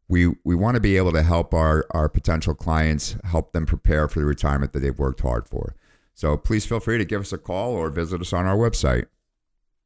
We, 0.09 0.35
we 0.43 0.55
want 0.55 0.75
to 0.75 0.81
be 0.81 0.97
able 0.97 1.13
to 1.13 1.23
help 1.23 1.53
our, 1.53 1.85
our 1.91 2.09
potential 2.09 2.55
clients 2.55 3.15
help 3.23 3.53
them 3.53 3.65
prepare 3.65 4.09
for 4.09 4.19
the 4.19 4.25
retirement 4.25 4.73
that 4.73 4.79
they've 4.79 4.99
worked 4.99 5.21
hard 5.21 5.47
for. 5.47 5.75
So 6.21 6.37
please 6.37 6.67
feel 6.67 6.79
free 6.79 6.99
to 6.99 7.03
give 7.03 7.21
us 7.21 7.33
a 7.33 7.37
call 7.39 7.71
or 7.71 7.89
visit 7.89 8.21
us 8.21 8.31
on 8.31 8.45
our 8.45 8.55
website. 8.55 9.07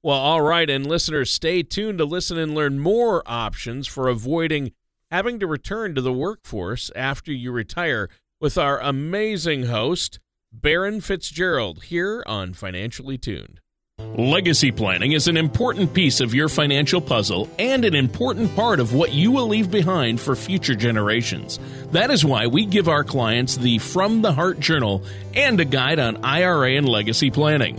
Well, 0.04 0.18
all 0.18 0.42
right. 0.42 0.70
And 0.70 0.86
listeners, 0.86 1.32
stay 1.32 1.64
tuned 1.64 1.98
to 2.00 2.04
listen 2.04 2.38
and 2.38 2.54
learn 2.54 2.78
more 2.78 3.24
options 3.26 3.88
for 3.88 4.10
avoiding 4.10 4.74
having 5.10 5.40
to 5.40 5.48
return 5.48 5.96
to 5.96 6.02
the 6.02 6.12
workforce 6.12 6.92
after 6.94 7.32
you 7.32 7.54
retire 7.54 8.10
with 8.42 8.58
our 8.58 8.82
amazing 8.82 9.68
host, 9.68 10.20
Baron 10.52 11.00
Fitzgerald, 11.00 11.86
here 11.86 12.22
on 12.28 12.54
Financially 12.54 13.18
Tuned. 13.18 13.62
Legacy 14.18 14.72
planning 14.72 15.12
is 15.12 15.28
an 15.28 15.36
important 15.36 15.94
piece 15.94 16.22
of 16.22 16.34
your 16.34 16.48
financial 16.48 17.02
puzzle 17.02 17.50
and 17.60 17.84
an 17.84 17.96
important 17.96 18.56
part 18.56 18.80
of 18.80 18.94
what 18.94 19.12
you 19.12 19.30
will 19.30 19.48
leave 19.48 19.70
behind 19.70 20.22
for 20.22 20.38
future 20.38 20.74
generations. 20.74 21.60
That 21.92 22.12
is 22.12 22.24
why 22.24 22.48
we 22.48 22.66
give 22.66 22.88
our 22.88 23.04
clients 23.04 23.58
the 23.58 23.78
From 23.80 24.22
the 24.22 24.32
Heart 24.32 24.62
Journal 24.62 25.04
and 25.34 25.60
a 25.60 25.66
guide 25.66 26.00
on 26.00 26.24
IRA 26.24 26.78
and 26.78 26.88
legacy 26.88 27.30
planning. 27.30 27.78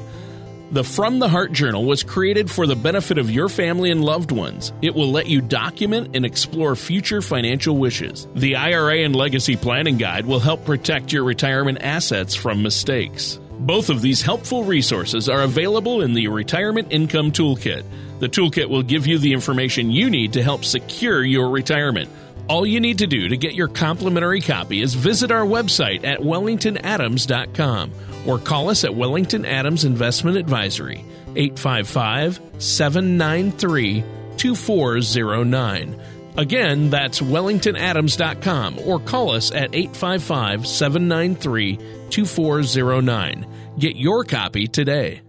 The 0.72 0.84
From 0.84 1.20
the 1.20 1.28
Heart 1.28 1.52
Journal 1.52 1.86
was 1.86 2.02
created 2.02 2.50
for 2.50 2.66
the 2.66 2.76
benefit 2.76 3.16
of 3.16 3.30
your 3.30 3.48
family 3.48 3.90
and 3.90 4.04
loved 4.04 4.30
ones. 4.30 4.74
It 4.82 4.94
will 4.94 5.10
let 5.10 5.28
you 5.28 5.40
document 5.40 6.14
and 6.14 6.26
explore 6.26 6.76
future 6.76 7.22
financial 7.22 7.78
wishes. 7.78 8.28
The 8.34 8.56
IRA 8.56 9.04
and 9.04 9.16
Legacy 9.16 9.56
Planning 9.56 9.96
Guide 9.96 10.26
will 10.26 10.40
help 10.40 10.66
protect 10.66 11.14
your 11.14 11.24
retirement 11.24 11.78
assets 11.80 12.34
from 12.34 12.62
mistakes. 12.62 13.38
Both 13.58 13.88
of 13.88 14.02
these 14.02 14.22
helpful 14.22 14.64
resources 14.64 15.28
are 15.28 15.42
available 15.42 16.02
in 16.02 16.12
the 16.12 16.28
Retirement 16.28 16.88
Income 16.90 17.32
Toolkit. 17.32 17.84
The 18.18 18.28
toolkit 18.28 18.68
will 18.68 18.82
give 18.82 19.06
you 19.06 19.18
the 19.18 19.32
information 19.32 19.90
you 19.90 20.10
need 20.10 20.34
to 20.34 20.42
help 20.42 20.64
secure 20.64 21.22
your 21.24 21.50
retirement. 21.50 22.10
All 22.48 22.66
you 22.66 22.80
need 22.80 22.98
to 22.98 23.06
do 23.06 23.28
to 23.28 23.36
get 23.36 23.54
your 23.54 23.68
complimentary 23.68 24.40
copy 24.40 24.82
is 24.82 24.94
visit 24.94 25.30
our 25.30 25.44
website 25.44 26.04
at 26.04 26.20
wellingtonadams.com 26.20 27.92
or 28.26 28.38
call 28.38 28.70
us 28.70 28.84
at 28.84 28.94
Wellington 28.94 29.44
Adams 29.44 29.84
Investment 29.84 30.36
Advisory, 30.36 31.04
855 31.34 32.40
793 32.58 34.04
2409. 34.36 36.00
Again, 36.36 36.90
that's 36.90 37.20
wellingtonadams.com 37.20 38.80
or 38.80 39.00
call 39.00 39.30
us 39.30 39.50
at 39.50 39.74
855 39.74 40.66
793 40.66 41.78
2409. 42.10 43.46
Get 43.78 43.96
your 43.96 44.24
copy 44.24 44.66
today. 44.66 45.22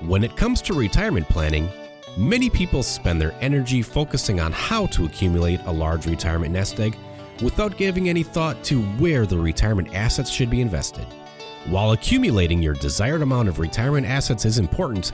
When 0.00 0.22
it 0.22 0.36
comes 0.36 0.62
to 0.62 0.74
retirement 0.74 1.28
planning, 1.28 1.68
many 2.16 2.50
people 2.50 2.82
spend 2.82 3.20
their 3.20 3.34
energy 3.40 3.82
focusing 3.82 4.38
on 4.38 4.52
how 4.52 4.86
to 4.86 5.06
accumulate 5.06 5.60
a 5.64 5.72
large 5.72 6.06
retirement 6.06 6.52
nest 6.52 6.78
egg 6.78 6.96
without 7.42 7.76
giving 7.76 8.08
any 8.08 8.22
thought 8.22 8.62
to 8.64 8.82
where 8.98 9.26
the 9.26 9.38
retirement 9.38 9.94
assets 9.94 10.30
should 10.30 10.50
be 10.50 10.60
invested. 10.60 11.06
While 11.66 11.92
accumulating 11.92 12.62
your 12.62 12.74
desired 12.74 13.22
amount 13.22 13.48
of 13.48 13.58
retirement 13.58 14.06
assets 14.06 14.44
is 14.44 14.58
important, 14.58 15.12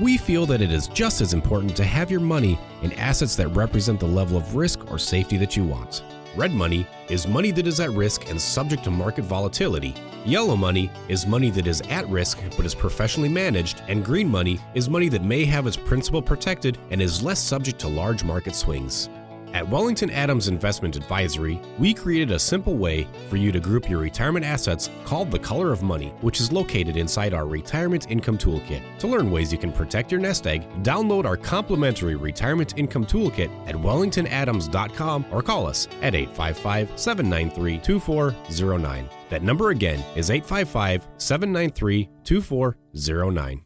we 0.00 0.16
feel 0.16 0.46
that 0.46 0.60
it 0.60 0.72
is 0.72 0.88
just 0.88 1.20
as 1.20 1.34
important 1.34 1.76
to 1.76 1.84
have 1.84 2.10
your 2.10 2.20
money 2.20 2.58
in 2.82 2.92
assets 2.94 3.36
that 3.36 3.48
represent 3.48 4.00
the 4.00 4.06
level 4.06 4.36
of 4.36 4.56
risk 4.56 4.90
or 4.90 4.98
safety 4.98 5.36
that 5.36 5.56
you 5.56 5.64
want. 5.64 6.02
Red 6.36 6.52
money 6.52 6.84
is 7.08 7.28
money 7.28 7.52
that 7.52 7.66
is 7.66 7.78
at 7.78 7.90
risk 7.90 8.28
and 8.28 8.40
subject 8.40 8.82
to 8.84 8.90
market 8.90 9.24
volatility. 9.24 9.94
Yellow 10.24 10.56
money 10.56 10.90
is 11.08 11.28
money 11.28 11.48
that 11.50 11.68
is 11.68 11.80
at 11.82 12.08
risk 12.08 12.40
but 12.56 12.66
is 12.66 12.74
professionally 12.74 13.28
managed, 13.28 13.82
and 13.86 14.04
green 14.04 14.28
money 14.28 14.58
is 14.74 14.90
money 14.90 15.08
that 15.10 15.22
may 15.22 15.44
have 15.44 15.66
its 15.66 15.76
principal 15.76 16.20
protected 16.20 16.76
and 16.90 17.00
is 17.00 17.22
less 17.22 17.38
subject 17.38 17.78
to 17.80 17.88
large 17.88 18.24
market 18.24 18.56
swings. 18.56 19.08
At 19.54 19.68
Wellington 19.68 20.10
Adams 20.10 20.48
Investment 20.48 20.96
Advisory, 20.96 21.60
we 21.78 21.94
created 21.94 22.32
a 22.32 22.38
simple 22.40 22.76
way 22.76 23.06
for 23.30 23.36
you 23.36 23.52
to 23.52 23.60
group 23.60 23.88
your 23.88 24.00
retirement 24.00 24.44
assets 24.44 24.90
called 25.04 25.30
the 25.30 25.38
Color 25.38 25.70
of 25.70 25.80
Money, 25.80 26.08
which 26.22 26.40
is 26.40 26.50
located 26.50 26.96
inside 26.96 27.32
our 27.32 27.46
Retirement 27.46 28.10
Income 28.10 28.38
Toolkit. 28.38 28.82
To 28.98 29.06
learn 29.06 29.30
ways 29.30 29.52
you 29.52 29.58
can 29.58 29.70
protect 29.70 30.10
your 30.10 30.20
nest 30.20 30.48
egg, 30.48 30.68
download 30.82 31.24
our 31.24 31.36
complimentary 31.36 32.16
Retirement 32.16 32.76
Income 32.76 33.06
Toolkit 33.06 33.48
at 33.68 33.76
wellingtonadams.com 33.76 35.26
or 35.30 35.40
call 35.40 35.68
us 35.68 35.86
at 36.02 36.16
855 36.16 36.98
793 36.98 37.78
2409. 37.78 39.08
That 39.30 39.44
number 39.44 39.70
again 39.70 40.02
is 40.16 40.30
855 40.30 41.06
793 41.18 42.08
2409. 42.24 43.63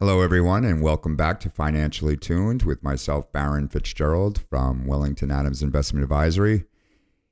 Hello, 0.00 0.20
everyone, 0.20 0.64
and 0.64 0.80
welcome 0.80 1.16
back 1.16 1.40
to 1.40 1.50
Financially 1.50 2.16
Tuned 2.16 2.62
with 2.62 2.84
myself, 2.84 3.32
Baron 3.32 3.66
Fitzgerald 3.66 4.40
from 4.48 4.86
Wellington 4.86 5.32
Adams 5.32 5.60
Investment 5.60 6.04
Advisory. 6.04 6.66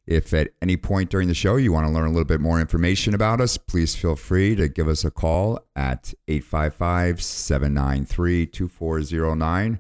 If 0.05 0.35
at 0.35 0.49
any 0.61 0.77
point 0.77 1.09
during 1.09 1.29
the 1.29 1.35
show 1.35 1.55
you 1.55 1.71
want 1.71 1.87
to 1.87 1.93
learn 1.93 2.09
a 2.09 2.11
little 2.11 2.25
bit 2.25 2.41
more 2.41 2.61
information 2.61 3.15
about 3.15 3.41
us, 3.41 3.57
please 3.57 3.95
feel 3.95 4.17
free 4.17 4.57
to 4.57 4.67
give 4.67 4.89
us 4.89 5.05
a 5.05 5.13
call 5.13 5.61
at 5.77 6.13
855 6.27 7.23
793 7.23 8.47
2409 8.47 9.79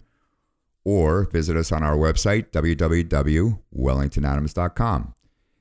or 0.84 1.24
visit 1.24 1.56
us 1.56 1.72
on 1.72 1.82
our 1.82 1.96
website, 1.96 2.52
www.wellingtonadams.com. 2.52 5.14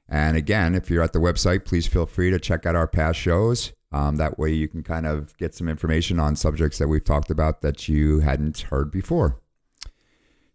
And 0.08 0.38
again, 0.38 0.76
if 0.76 0.92
you're 0.92 1.02
at 1.02 1.14
the 1.14 1.18
website, 1.18 1.66
please 1.66 1.88
feel 1.88 2.06
free 2.06 2.30
to 2.30 2.38
check 2.38 2.68
out 2.68 2.76
our 2.76 2.88
past 2.88 3.18
shows 3.18 3.74
um, 3.92 4.18
that 4.18 4.38
way, 4.38 4.52
you 4.52 4.68
can 4.68 4.84
kind 4.84 5.06
of 5.06 5.38
get 5.38 5.56
some 5.56 5.70
information 5.70 6.20
on 6.20 6.36
subjects 6.36 6.78
that 6.78 6.88
we've 6.88 7.04
talked 7.04 7.30
about 7.30 7.62
that 7.62 7.88
you 7.88 8.20
hadn't 8.20 8.62
heard 8.62 8.92
before. 8.92 9.40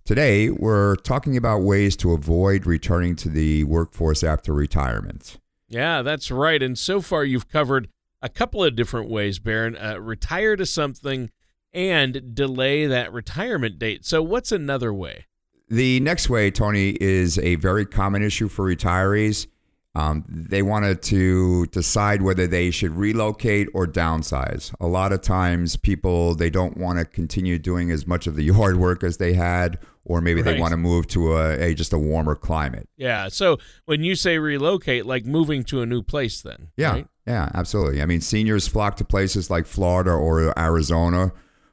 Today, 0.04 0.50
we're 0.50 0.96
talking 0.96 1.36
about 1.36 1.58
ways 1.58 1.96
to 1.96 2.12
avoid 2.12 2.66
returning 2.66 3.14
to 3.16 3.28
the 3.28 3.64
workforce 3.64 4.24
after 4.24 4.52
retirement. 4.52 5.38
Yeah, 5.68 6.02
that's 6.02 6.30
right. 6.30 6.62
And 6.62 6.76
so 6.76 7.00
far, 7.00 7.24
you've 7.24 7.48
covered 7.48 7.88
a 8.20 8.28
couple 8.28 8.64
of 8.64 8.74
different 8.74 9.08
ways, 9.08 9.38
Baron. 9.38 9.76
Uh, 9.76 10.00
retire 10.00 10.56
to 10.56 10.66
something 10.66 11.30
and 11.72 12.34
delay 12.34 12.86
that 12.86 13.12
retirement 13.12 13.78
date. 13.78 14.04
So, 14.04 14.22
what's 14.22 14.50
another 14.50 14.92
way? 14.92 15.26
The 15.68 16.00
next 16.00 16.28
way, 16.28 16.50
Tony, 16.50 16.96
is 17.00 17.38
a 17.38 17.54
very 17.54 17.86
common 17.86 18.22
issue 18.22 18.48
for 18.48 18.66
retirees 18.66 19.46
um, 19.94 20.24
they 20.28 20.62
wanted 20.62 21.02
to 21.02 21.66
decide 21.66 22.22
whether 22.22 22.46
they 22.46 22.70
should 22.70 22.92
relocate 22.92 23.68
or 23.74 23.86
downsize. 23.86 24.72
A 24.78 24.86
lot 24.86 25.12
of 25.12 25.20
times, 25.20 25.76
people 25.76 26.34
they 26.36 26.48
don't 26.48 26.76
want 26.76 27.00
to 27.00 27.04
continue 27.04 27.58
doing 27.58 27.90
as 27.90 28.06
much 28.06 28.26
of 28.26 28.36
the 28.36 28.42
yard 28.44 28.76
work 28.76 29.02
as 29.02 29.16
they 29.16 29.32
had, 29.32 29.78
or 30.04 30.20
maybe 30.20 30.42
right. 30.42 30.54
they 30.54 30.60
want 30.60 30.70
to 30.70 30.76
move 30.76 31.08
to 31.08 31.32
a, 31.32 31.58
a, 31.58 31.74
just 31.74 31.92
a 31.92 31.98
warmer 31.98 32.36
climate. 32.36 32.88
Yeah. 32.96 33.28
So 33.28 33.58
when 33.86 34.04
you 34.04 34.14
say 34.14 34.38
relocate, 34.38 35.06
like 35.06 35.24
moving 35.24 35.64
to 35.64 35.82
a 35.82 35.86
new 35.86 36.02
place, 36.02 36.40
then 36.40 36.68
yeah, 36.76 36.92
right? 36.92 37.06
yeah, 37.26 37.50
absolutely. 37.54 38.00
I 38.00 38.06
mean, 38.06 38.20
seniors 38.20 38.68
flock 38.68 38.96
to 38.98 39.04
places 39.04 39.50
like 39.50 39.66
Florida 39.66 40.12
or 40.12 40.56
Arizona 40.56 41.32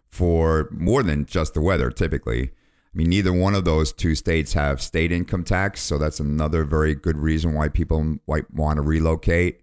for 0.09 0.69
more 0.71 1.03
than 1.03 1.25
just 1.25 1.53
the 1.53 1.61
weather, 1.61 1.91
typically. 1.91 2.51
I 2.97 3.01
mean, 3.01 3.09
neither 3.09 3.31
one 3.31 3.53
of 3.53 3.63
those 3.63 3.93
two 3.93 4.15
states 4.15 4.53
have 4.53 4.81
state 4.81 5.11
income 5.11 5.43
tax, 5.43 5.83
so 5.83 5.99
that's 5.99 6.19
another 6.19 6.63
very 6.63 6.95
good 6.95 7.17
reason 7.17 7.53
why 7.53 7.69
people 7.69 8.17
might 8.27 8.51
want 8.51 8.77
to 8.77 8.81
relocate. 8.81 9.61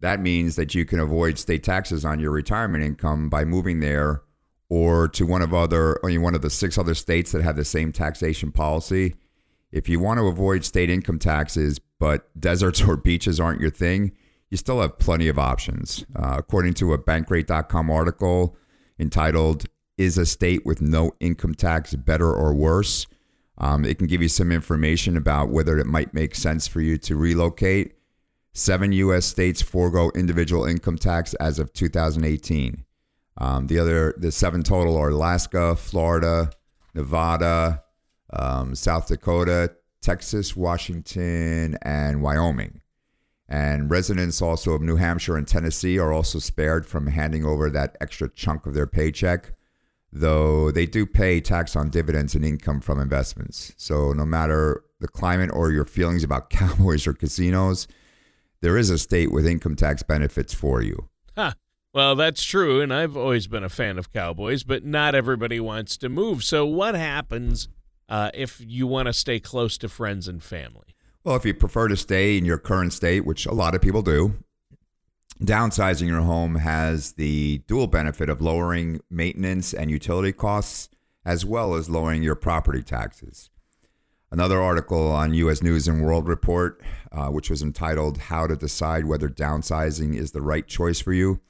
That 0.00 0.18
means 0.18 0.56
that 0.56 0.74
you 0.74 0.86
can 0.86 0.98
avoid 0.98 1.38
state 1.38 1.62
taxes 1.62 2.06
on 2.06 2.20
your 2.20 2.30
retirement 2.30 2.82
income 2.82 3.28
by 3.28 3.44
moving 3.44 3.80
there 3.80 4.22
or 4.70 5.08
to 5.08 5.26
one 5.26 5.42
of 5.42 5.52
other 5.52 5.98
one 6.02 6.34
of 6.34 6.40
the 6.40 6.48
six 6.48 6.78
other 6.78 6.94
states 6.94 7.32
that 7.32 7.42
have 7.42 7.56
the 7.56 7.66
same 7.66 7.92
taxation 7.92 8.50
policy. 8.50 9.14
If 9.70 9.86
you 9.90 10.00
want 10.00 10.18
to 10.18 10.26
avoid 10.26 10.64
state 10.64 10.88
income 10.88 11.18
taxes, 11.18 11.78
but 11.98 12.30
deserts 12.40 12.80
or 12.88 12.96
beaches 12.96 13.38
aren't 13.38 13.60
your 13.60 13.68
thing, 13.68 14.14
you 14.48 14.56
still 14.56 14.80
have 14.80 14.98
plenty 14.98 15.28
of 15.28 15.38
options. 15.38 16.06
Uh, 16.16 16.36
according 16.38 16.72
to 16.74 16.94
a 16.94 16.98
Bankrate.com 16.98 17.90
article 17.90 18.56
entitled 18.98 19.66
is 20.00 20.16
a 20.16 20.24
state 20.24 20.64
with 20.64 20.80
no 20.80 21.12
income 21.20 21.54
tax 21.54 21.94
better 21.94 22.32
or 22.32 22.54
worse? 22.54 23.06
Um, 23.58 23.84
it 23.84 23.98
can 23.98 24.06
give 24.06 24.22
you 24.22 24.28
some 24.28 24.50
information 24.50 25.14
about 25.14 25.50
whether 25.50 25.78
it 25.78 25.86
might 25.86 26.14
make 26.14 26.34
sense 26.34 26.66
for 26.66 26.80
you 26.80 26.96
to 26.96 27.14
relocate. 27.14 27.92
Seven 28.54 28.92
U.S. 28.92 29.26
states 29.26 29.60
forego 29.60 30.10
individual 30.14 30.64
income 30.64 30.96
tax 30.96 31.34
as 31.34 31.58
of 31.58 31.74
2018. 31.74 32.84
Um, 33.36 33.66
the 33.66 33.78
other, 33.78 34.14
the 34.16 34.32
seven 34.32 34.62
total 34.62 34.96
are 34.96 35.10
Alaska, 35.10 35.76
Florida, 35.76 36.50
Nevada, 36.94 37.84
um, 38.32 38.74
South 38.74 39.06
Dakota, 39.08 39.74
Texas, 40.00 40.56
Washington, 40.56 41.76
and 41.82 42.22
Wyoming. 42.22 42.80
And 43.50 43.90
residents 43.90 44.40
also 44.40 44.72
of 44.72 44.80
New 44.80 44.96
Hampshire 44.96 45.36
and 45.36 45.46
Tennessee 45.46 45.98
are 45.98 46.12
also 46.12 46.38
spared 46.38 46.86
from 46.86 47.08
handing 47.08 47.44
over 47.44 47.68
that 47.68 47.98
extra 48.00 48.30
chunk 48.30 48.64
of 48.64 48.72
their 48.72 48.86
paycheck, 48.86 49.52
though 50.12 50.70
they 50.70 50.86
do 50.86 51.06
pay 51.06 51.40
tax 51.40 51.76
on 51.76 51.90
dividends 51.90 52.34
and 52.34 52.44
income 52.44 52.80
from 52.80 53.00
investments. 53.00 53.72
So, 53.76 54.12
no 54.12 54.24
matter 54.26 54.84
the 55.00 55.08
climate 55.08 55.50
or 55.52 55.70
your 55.70 55.84
feelings 55.84 56.24
about 56.24 56.50
cowboys 56.50 57.06
or 57.06 57.12
casinos, 57.12 57.86
there 58.60 58.76
is 58.76 58.90
a 58.90 58.98
state 58.98 59.32
with 59.32 59.46
income 59.46 59.76
tax 59.76 60.02
benefits 60.02 60.52
for 60.52 60.82
you. 60.82 61.08
Huh. 61.36 61.52
Well, 61.92 62.14
that's 62.14 62.44
true, 62.44 62.80
and 62.80 62.94
I've 62.94 63.16
always 63.16 63.48
been 63.48 63.64
a 63.64 63.68
fan 63.68 63.98
of 63.98 64.12
cowboys, 64.12 64.62
but 64.62 64.84
not 64.84 65.16
everybody 65.16 65.58
wants 65.58 65.96
to 65.98 66.08
move. 66.08 66.44
So, 66.44 66.64
what 66.64 66.94
happens 66.94 67.68
uh, 68.08 68.30
if 68.32 68.60
you 68.64 68.86
want 68.86 69.06
to 69.06 69.12
stay 69.12 69.40
close 69.40 69.76
to 69.78 69.88
friends 69.88 70.28
and 70.28 70.42
family? 70.42 70.94
Well, 71.24 71.36
if 71.36 71.44
you 71.44 71.52
prefer 71.52 71.88
to 71.88 71.96
stay 71.96 72.38
in 72.38 72.44
your 72.44 72.58
current 72.58 72.92
state, 72.92 73.26
which 73.26 73.44
a 73.44 73.52
lot 73.52 73.74
of 73.74 73.82
people 73.82 74.02
do, 74.02 74.34
downsizing 75.40 76.06
your 76.06 76.20
home 76.20 76.56
has 76.56 77.12
the 77.12 77.58
dual 77.66 77.86
benefit 77.86 78.28
of 78.28 78.40
lowering 78.40 79.00
maintenance 79.10 79.72
and 79.72 79.90
utility 79.90 80.32
costs, 80.32 80.88
as 81.24 81.44
well 81.44 81.74
as 81.74 81.88
lowering 81.88 82.22
your 82.22 82.34
property 82.34 82.82
taxes. 82.82 83.50
Another 84.30 84.60
article 84.60 85.10
on 85.10 85.34
U.S. 85.34 85.62
News 85.62 85.88
and 85.88 86.04
World 86.04 86.28
Report, 86.28 86.80
uh, 87.10 87.28
which 87.28 87.50
was 87.50 87.62
entitled 87.62 88.18
How 88.18 88.46
to 88.46 88.54
Decide 88.54 89.06
Whether 89.06 89.28
Downsizing 89.28 90.16
is 90.16 90.30
the 90.30 90.42
Right 90.42 90.66
Choice 90.68 91.00
for 91.00 91.12
You, 91.12 91.40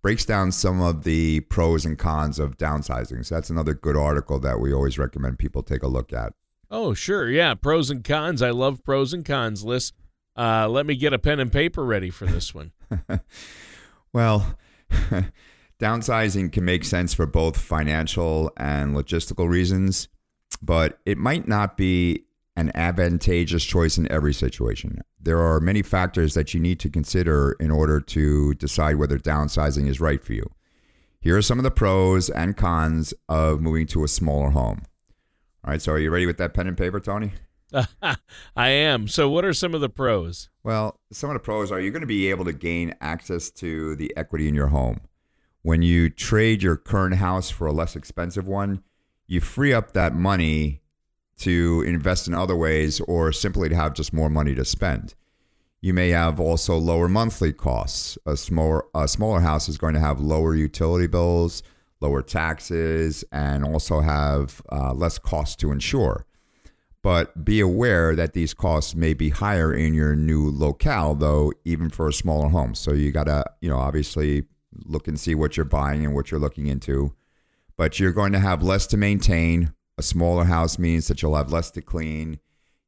breaks 0.00 0.24
down 0.24 0.52
some 0.52 0.80
of 0.80 1.02
the 1.02 1.40
pros 1.40 1.84
and 1.84 1.98
cons 1.98 2.38
of 2.38 2.56
downsizing. 2.56 3.26
So 3.26 3.34
that's 3.34 3.50
another 3.50 3.74
good 3.74 3.96
article 3.96 4.38
that 4.40 4.60
we 4.60 4.72
always 4.72 4.98
recommend 4.98 5.38
people 5.38 5.62
take 5.62 5.82
a 5.82 5.88
look 5.88 6.12
at. 6.12 6.32
Oh, 6.70 6.94
sure. 6.94 7.28
Yeah. 7.28 7.54
Pros 7.54 7.90
and 7.90 8.04
cons. 8.04 8.42
I 8.42 8.50
love 8.50 8.84
pros 8.84 9.12
and 9.12 9.24
cons 9.24 9.64
lists. 9.64 9.92
Uh, 10.36 10.68
let 10.68 10.86
me 10.86 10.94
get 10.94 11.12
a 11.12 11.18
pen 11.18 11.40
and 11.40 11.50
paper 11.50 11.84
ready 11.84 12.10
for 12.10 12.26
this 12.26 12.54
one. 12.54 12.70
well, 14.12 14.58
downsizing 15.80 16.52
can 16.52 16.64
make 16.64 16.84
sense 16.84 17.14
for 17.14 17.26
both 17.26 17.56
financial 17.58 18.52
and 18.56 18.94
logistical 18.94 19.48
reasons, 19.48 20.08
but 20.62 20.98
it 21.06 21.18
might 21.18 21.48
not 21.48 21.76
be 21.76 22.24
an 22.56 22.70
advantageous 22.74 23.64
choice 23.64 23.96
in 23.96 24.10
every 24.10 24.34
situation. 24.34 25.00
There 25.20 25.40
are 25.40 25.60
many 25.60 25.82
factors 25.82 26.34
that 26.34 26.52
you 26.52 26.60
need 26.60 26.80
to 26.80 26.90
consider 26.90 27.56
in 27.60 27.70
order 27.70 28.00
to 28.00 28.54
decide 28.54 28.96
whether 28.96 29.18
downsizing 29.18 29.88
is 29.88 30.00
right 30.00 30.22
for 30.22 30.34
you. 30.34 30.50
Here 31.20 31.36
are 31.36 31.42
some 31.42 31.58
of 31.58 31.64
the 31.64 31.70
pros 31.70 32.30
and 32.30 32.56
cons 32.56 33.14
of 33.28 33.60
moving 33.60 33.86
to 33.88 34.04
a 34.04 34.08
smaller 34.08 34.50
home. 34.50 34.82
All 35.64 35.70
right, 35.70 35.82
so 35.82 35.92
are 35.92 35.98
you 35.98 36.10
ready 36.10 36.26
with 36.26 36.38
that 36.38 36.54
pen 36.54 36.66
and 36.66 36.76
paper, 36.76 37.00
Tony? 37.00 37.32
I 38.56 38.68
am. 38.68 39.08
So, 39.08 39.28
what 39.28 39.44
are 39.44 39.52
some 39.52 39.74
of 39.74 39.80
the 39.80 39.88
pros? 39.88 40.48
Well, 40.62 41.00
some 41.12 41.30
of 41.30 41.34
the 41.34 41.40
pros 41.40 41.70
are 41.70 41.80
you're 41.80 41.92
going 41.92 42.00
to 42.00 42.06
be 42.06 42.30
able 42.30 42.44
to 42.44 42.52
gain 42.52 42.94
access 43.00 43.50
to 43.52 43.96
the 43.96 44.12
equity 44.16 44.48
in 44.48 44.54
your 44.54 44.68
home. 44.68 45.00
When 45.62 45.82
you 45.82 46.08
trade 46.08 46.62
your 46.62 46.76
current 46.76 47.16
house 47.16 47.50
for 47.50 47.66
a 47.66 47.72
less 47.72 47.94
expensive 47.94 48.48
one, 48.48 48.82
you 49.26 49.40
free 49.40 49.72
up 49.72 49.92
that 49.92 50.14
money 50.14 50.80
to 51.38 51.82
invest 51.86 52.28
in 52.28 52.34
other 52.34 52.56
ways 52.56 53.00
or 53.00 53.32
simply 53.32 53.68
to 53.68 53.76
have 53.76 53.94
just 53.94 54.12
more 54.12 54.30
money 54.30 54.54
to 54.54 54.64
spend. 54.64 55.14
You 55.80 55.94
may 55.94 56.10
have 56.10 56.38
also 56.38 56.76
lower 56.76 57.08
monthly 57.08 57.52
costs. 57.52 58.18
A 58.26 58.36
smaller, 58.36 58.84
a 58.94 59.08
smaller 59.08 59.40
house 59.40 59.68
is 59.68 59.78
going 59.78 59.94
to 59.94 60.00
have 60.00 60.20
lower 60.20 60.54
utility 60.54 61.06
bills, 61.06 61.62
lower 62.00 62.22
taxes, 62.22 63.24
and 63.32 63.64
also 63.64 64.00
have 64.00 64.60
uh, 64.70 64.92
less 64.92 65.18
cost 65.18 65.58
to 65.60 65.72
insure. 65.72 66.26
But 67.02 67.44
be 67.44 67.60
aware 67.60 68.14
that 68.14 68.34
these 68.34 68.52
costs 68.52 68.94
may 68.94 69.14
be 69.14 69.30
higher 69.30 69.72
in 69.72 69.94
your 69.94 70.14
new 70.14 70.50
locale, 70.50 71.14
though, 71.14 71.52
even 71.64 71.88
for 71.88 72.08
a 72.08 72.12
smaller 72.12 72.48
home. 72.48 72.74
So 72.74 72.92
you 72.92 73.10
got 73.10 73.24
to, 73.24 73.44
you 73.62 73.70
know, 73.70 73.78
obviously 73.78 74.44
look 74.84 75.08
and 75.08 75.18
see 75.18 75.34
what 75.34 75.56
you're 75.56 75.64
buying 75.64 76.04
and 76.04 76.14
what 76.14 76.30
you're 76.30 76.40
looking 76.40 76.66
into. 76.66 77.14
But 77.76 77.98
you're 77.98 78.12
going 78.12 78.32
to 78.32 78.38
have 78.38 78.62
less 78.62 78.86
to 78.88 78.98
maintain. 78.98 79.72
A 79.96 80.02
smaller 80.02 80.44
house 80.44 80.78
means 80.78 81.08
that 81.08 81.22
you'll 81.22 81.36
have 81.36 81.52
less 81.52 81.70
to 81.72 81.82
clean. 81.82 82.38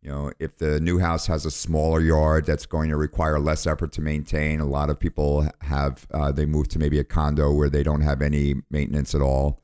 You 0.02 0.10
know, 0.10 0.32
if 0.38 0.58
the 0.58 0.80
new 0.80 0.98
house 0.98 1.26
has 1.28 1.46
a 1.46 1.50
smaller 1.50 2.00
yard, 2.00 2.44
that's 2.44 2.66
going 2.66 2.90
to 2.90 2.96
require 2.96 3.38
less 3.38 3.66
effort 3.66 3.92
to 3.92 4.02
maintain. 4.02 4.60
A 4.60 4.66
lot 4.66 4.90
of 4.90 4.98
people 4.98 5.48
have 5.60 6.06
uh, 6.12 6.32
they 6.32 6.44
move 6.44 6.68
to 6.68 6.78
maybe 6.78 6.98
a 6.98 7.04
condo 7.04 7.52
where 7.52 7.70
they 7.70 7.82
don't 7.82 8.00
have 8.00 8.20
any 8.20 8.56
maintenance 8.68 9.14
at 9.14 9.22
all. 9.22 9.62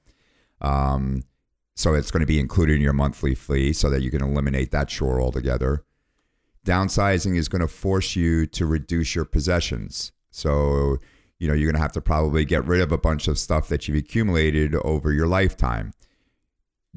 Um, 0.60 1.24
so 1.78 1.94
it's 1.94 2.10
going 2.10 2.20
to 2.20 2.26
be 2.26 2.40
included 2.40 2.76
in 2.76 2.82
your 2.82 2.92
monthly 2.92 3.34
fee 3.34 3.72
so 3.72 3.88
that 3.90 4.02
you 4.02 4.10
can 4.10 4.22
eliminate 4.22 4.70
that 4.72 4.88
chore 4.88 5.20
altogether. 5.20 5.84
Downsizing 6.66 7.36
is 7.36 7.48
going 7.48 7.60
to 7.60 7.68
force 7.68 8.16
you 8.16 8.46
to 8.46 8.66
reduce 8.66 9.14
your 9.14 9.24
possessions. 9.24 10.12
So, 10.30 10.98
you 11.38 11.46
know, 11.46 11.54
you're 11.54 11.70
going 11.70 11.76
to 11.76 11.82
have 11.82 11.92
to 11.92 12.00
probably 12.00 12.44
get 12.44 12.64
rid 12.64 12.80
of 12.80 12.90
a 12.90 12.98
bunch 12.98 13.28
of 13.28 13.38
stuff 13.38 13.68
that 13.68 13.86
you've 13.86 13.96
accumulated 13.96 14.74
over 14.74 15.12
your 15.12 15.26
lifetime 15.26 15.92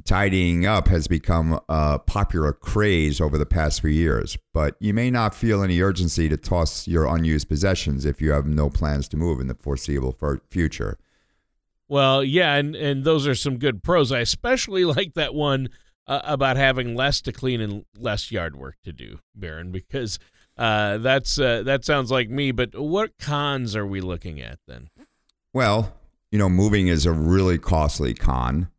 tidying 0.05 0.65
up 0.65 0.87
has 0.87 1.07
become 1.07 1.59
a 1.69 1.99
popular 1.99 2.53
craze 2.53 3.21
over 3.21 3.37
the 3.37 3.45
past 3.45 3.81
few 3.81 3.89
years, 3.89 4.37
but 4.53 4.75
you 4.79 4.93
may 4.93 5.11
not 5.11 5.35
feel 5.35 5.63
any 5.63 5.81
urgency 5.81 6.29
to 6.29 6.37
toss 6.37 6.87
your 6.87 7.05
unused 7.05 7.47
possessions 7.47 8.05
if 8.05 8.21
you 8.21 8.31
have 8.31 8.45
no 8.45 8.69
plans 8.69 9.07
to 9.09 9.17
move 9.17 9.39
in 9.39 9.47
the 9.47 9.53
foreseeable 9.55 10.15
future. 10.49 10.97
Well, 11.91 12.23
yeah, 12.23 12.55
and, 12.55 12.73
and 12.73 13.03
those 13.03 13.27
are 13.27 13.35
some 13.35 13.57
good 13.57 13.83
pros. 13.83 14.11
I 14.13 14.19
especially 14.19 14.85
like 14.97 15.13
that 15.15 15.33
one 15.33 15.69
uh, 16.07 16.21
about 16.23 16.55
having 16.55 16.95
less 16.95 17.19
to 17.21 17.33
clean 17.33 17.59
and 17.59 17.85
less 17.97 18.31
yard 18.31 18.55
work 18.55 18.77
to 18.85 18.93
do, 18.93 19.19
Baron, 19.35 19.71
because 19.71 20.17
uh, 20.57 20.99
that's 20.99 21.37
uh, 21.37 21.63
that 21.63 21.83
sounds 21.83 22.09
like 22.09 22.29
me. 22.29 22.51
But 22.51 22.79
what 22.79 23.17
cons 23.17 23.75
are 23.75 23.85
we 23.85 23.99
looking 23.99 24.39
at 24.39 24.59
then? 24.67 24.89
Well, 25.53 25.93
you 26.31 26.39
know, 26.39 26.47
moving 26.47 26.87
is 26.87 27.05
a 27.05 27.11
really 27.11 27.57
costly 27.57 28.13
con 28.13 28.69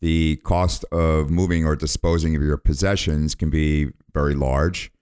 the 0.00 0.36
cost 0.44 0.84
of 0.92 1.30
moving 1.30 1.64
or 1.64 1.74
disposing 1.76 2.36
of 2.36 2.42
your 2.42 2.56
possessions 2.56 3.34
can 3.34 3.50
be 3.50 3.88
very 4.12 4.34
large. 4.34 4.92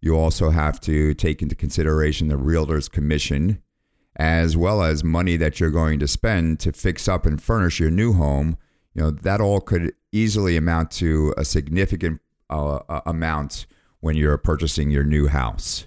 You 0.00 0.16
also 0.16 0.50
have 0.50 0.80
to 0.80 1.14
take 1.14 1.42
into 1.42 1.54
consideration 1.54 2.28
the 2.28 2.36
realtor's 2.36 2.88
commission, 2.88 3.62
as 4.16 4.56
well 4.56 4.82
as 4.82 5.02
money 5.02 5.36
that 5.36 5.58
you're 5.58 5.70
going 5.70 5.98
to 5.98 6.08
spend 6.08 6.60
to 6.60 6.72
fix 6.72 7.08
up 7.08 7.24
and 7.26 7.42
furnish 7.42 7.80
your 7.80 7.90
new 7.90 8.12
home. 8.12 8.58
You 8.94 9.02
know, 9.02 9.10
that 9.10 9.40
all 9.40 9.60
could 9.60 9.94
easily 10.12 10.56
amount 10.56 10.90
to 10.92 11.34
a 11.36 11.44
significant 11.44 12.20
uh, 12.50 13.00
amount 13.06 13.66
when 14.00 14.16
you're 14.16 14.36
purchasing 14.36 14.90
your 14.90 15.04
new 15.04 15.28
house. 15.28 15.86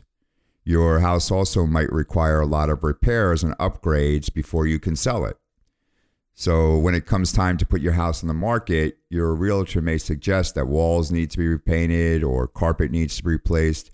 Your 0.63 0.99
house 0.99 1.29
also 1.29 1.67
might 1.67 1.91
require 1.91 2.39
a 2.39 2.47
lot 2.47 2.71
of 2.71 2.83
repairs 2.83 3.43
and 3.43 3.55
upgrades 3.59 4.33
before 4.33 4.65
you 4.65 4.79
can 4.79 4.95
sell 4.95 5.25
it. 5.25 5.37
So 6.33 6.77
when 6.77 6.95
it 6.95 7.05
comes 7.05 7.31
time 7.31 7.57
to 7.57 7.65
put 7.65 7.81
your 7.81 7.93
house 7.93 8.23
on 8.23 8.27
the 8.27 8.33
market, 8.33 8.97
your 9.09 9.33
realtor 9.35 9.79
may 9.79 9.97
suggest 9.97 10.55
that 10.55 10.67
walls 10.67 11.11
need 11.11 11.29
to 11.31 11.37
be 11.37 11.47
repainted 11.47 12.23
or 12.23 12.47
carpet 12.47 12.91
needs 12.91 13.15
to 13.17 13.23
be 13.23 13.29
replaced. 13.29 13.91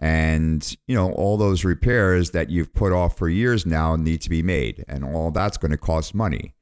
And, 0.00 0.76
you 0.86 0.94
know, 0.94 1.12
all 1.12 1.36
those 1.36 1.64
repairs 1.64 2.30
that 2.30 2.50
you've 2.50 2.72
put 2.72 2.92
off 2.92 3.18
for 3.18 3.28
years 3.28 3.66
now 3.66 3.96
need 3.96 4.20
to 4.22 4.30
be 4.30 4.42
made. 4.42 4.84
And 4.88 5.04
all 5.04 5.30
that's 5.30 5.56
going 5.56 5.72
to 5.72 5.76
cost 5.76 6.14
money. 6.14 6.54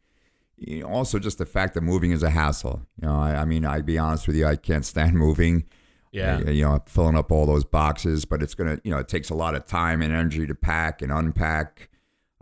You 0.57 0.81
know, 0.81 0.89
also, 0.89 1.19
just 1.19 1.37
the 1.37 1.45
fact 1.45 1.75
that 1.75 1.83
moving 1.83 2.13
is 2.13 2.23
a 2.23 2.31
hassle. 2.31 2.87
You 3.01 3.09
know, 3.09 3.15
I, 3.15 3.43
I 3.43 3.45
mean, 3.45 3.67
I'd 3.67 3.85
be 3.85 3.99
honest 3.99 4.27
with 4.27 4.37
you, 4.37 4.47
I 4.47 4.57
can't 4.57 4.87
stand 4.87 5.15
moving. 5.17 5.65
Yeah. 6.13 6.39
You 6.49 6.65
know, 6.65 6.83
filling 6.87 7.17
up 7.17 7.31
all 7.31 7.45
those 7.45 7.65
boxes, 7.65 8.25
but 8.25 8.43
it's 8.43 8.55
going 8.55 8.75
to, 8.75 8.83
you 8.85 8.91
know, 8.91 8.99
it 8.99 9.09
takes 9.09 9.29
a 9.29 9.35
lot 9.35 9.55
of 9.55 9.67
time 9.67 10.01
and 10.01 10.15
energy 10.15 10.47
to 10.47 10.55
pack 10.55 11.03
and 11.03 11.13
unpack. 11.13 11.91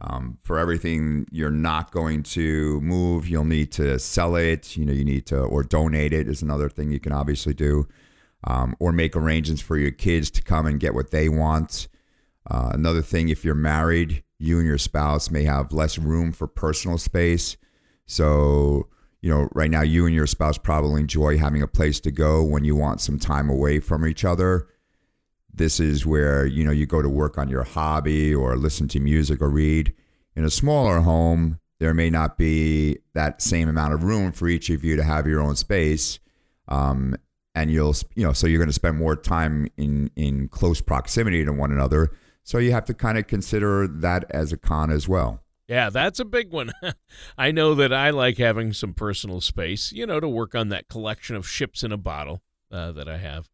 Um, 0.01 0.39
for 0.43 0.59
everything 0.59 1.27
you're 1.31 1.51
not 1.51 1.91
going 1.91 2.25
to 2.25 2.81
move, 2.83 3.29
you'll 3.29 3.45
need 3.45 3.73
to 3.73 3.99
sell 3.99 4.37
it. 4.37 4.77
You 4.77 4.85
know, 4.85 4.93
you 4.93 5.05
need 5.05 5.27
to 5.27 5.39
or 5.39 5.63
donate 5.63 6.13
it 6.13 6.29
is 6.29 6.43
another 6.43 6.69
thing 6.69 6.91
you 6.91 7.01
can 7.01 7.13
obviously 7.13 7.55
do, 7.55 7.89
um, 8.45 8.77
or 8.79 8.93
make 8.93 9.17
arrangements 9.17 9.63
for 9.63 9.77
your 9.77 9.91
kids 9.91 10.31
to 10.33 10.43
come 10.43 10.67
and 10.67 10.81
get 10.81 10.95
what 10.95 11.11
they 11.11 11.29
want. 11.29 11.89
Uh, 12.51 12.71
another 12.73 13.03
thing, 13.03 13.29
if 13.29 13.45
you're 13.45 13.55
married, 13.55 14.23
you 14.39 14.59
and 14.59 14.67
your 14.67 14.79
spouse 14.79 15.31
may 15.31 15.45
have 15.45 15.73
less 15.73 15.99
room 15.99 16.33
for 16.33 16.47
personal 16.47 16.99
space. 16.99 17.57
So, 18.07 18.89
you 19.23 19.31
know, 19.31 19.49
right 19.55 19.71
now, 19.71 19.81
you 19.81 20.05
and 20.05 20.15
your 20.15 20.27
spouse 20.27 20.59
probably 20.59 21.01
enjoy 21.01 21.39
having 21.39 21.63
a 21.63 21.67
place 21.67 22.01
to 22.01 22.11
go 22.11 22.43
when 22.43 22.65
you 22.65 22.77
want 22.77 23.01
some 23.01 23.19
time 23.19 23.49
away 23.49 23.81
from 23.81 24.07
each 24.07 24.25
other. 24.25 24.69
This 25.53 25.81
is 25.81 26.05
where, 26.05 26.45
you 26.45 26.65
know, 26.65 26.73
you 26.73 26.85
go 26.85 27.01
to 27.01 27.09
work 27.09 27.39
on 27.39 27.49
your 27.49 27.63
hobby 27.63 28.35
or 28.35 28.57
listen 28.57 28.89
to 28.89 29.01
music 29.01 29.41
or 29.41 29.49
read. 29.49 29.95
In 30.37 30.45
a 30.45 30.51
smaller 30.51 31.01
home, 31.01 31.61
there 31.79 31.95
may 31.95 32.11
not 32.11 32.37
be 32.37 32.99
that 33.15 33.41
same 33.41 33.69
amount 33.69 33.95
of 33.95 34.05
room 34.05 34.33
for 34.33 34.49
each 34.49 34.69
of 34.69 34.85
you 34.85 34.97
to 34.97 35.05
have 35.05 35.27
your 35.27 35.41
own 35.41 35.57
space. 35.57 36.19
Um, 36.69 37.17
and 37.55 37.71
you'll, 37.71 37.95
you 38.15 38.25
know, 38.25 38.33
so 38.33 38.47
you're 38.47 38.59
going 38.59 38.69
to 38.69 38.73
spend 38.73 38.97
more 38.97 39.17
time 39.17 39.69
in, 39.77 40.11
in 40.17 40.49
close 40.49 40.81
proximity 40.81 41.45
to 41.45 41.53
one 41.53 41.73
another. 41.73 42.11
So 42.43 42.59
you 42.59 42.73
have 42.73 42.85
to 42.87 42.95
kind 42.95 43.17
of 43.17 43.27
consider 43.27 43.87
that 43.89 44.25
as 44.31 44.53
a 44.53 44.57
con 44.57 44.91
as 44.91 45.09
well. 45.09 45.41
Yeah, 45.67 45.89
that's 45.89 46.21
a 46.21 46.25
big 46.25 46.51
one. 46.51 46.73
I 47.39 47.51
know 47.51 47.75
that 47.75 47.93
I 47.93 48.11
like 48.11 48.39
having 48.39 48.73
some 48.73 48.93
personal 48.93 49.41
space, 49.41 49.93
you 49.93 50.07
know, 50.07 50.21
to 50.21 50.29
work 50.29 50.55
on 50.55 50.69
that 50.69 50.89
collection 50.89 51.37
of 51.37 51.49
ships 51.49 51.83
in 51.83 51.91
a 51.91 51.97
bottle 51.97 52.43
uh, 52.71 52.93
that 52.93 53.09
I 53.09 53.17
have. 53.17 53.49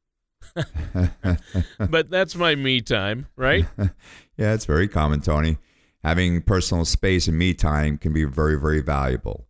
but 1.91 2.11
that's 2.11 2.35
my 2.35 2.55
me 2.55 2.81
time, 2.81 3.27
right? 3.37 3.67
yeah, 3.79 4.55
it's 4.55 4.65
very 4.65 4.89
common, 4.89 5.21
Tony. 5.21 5.59
Having 6.03 6.43
personal 6.43 6.85
space 6.85 7.29
and 7.29 7.39
me 7.39 7.55
time 7.55 7.99
can 7.99 8.13
be 8.13 8.25
very, 8.25 8.59
very 8.59 8.81
valuable. 8.81 9.47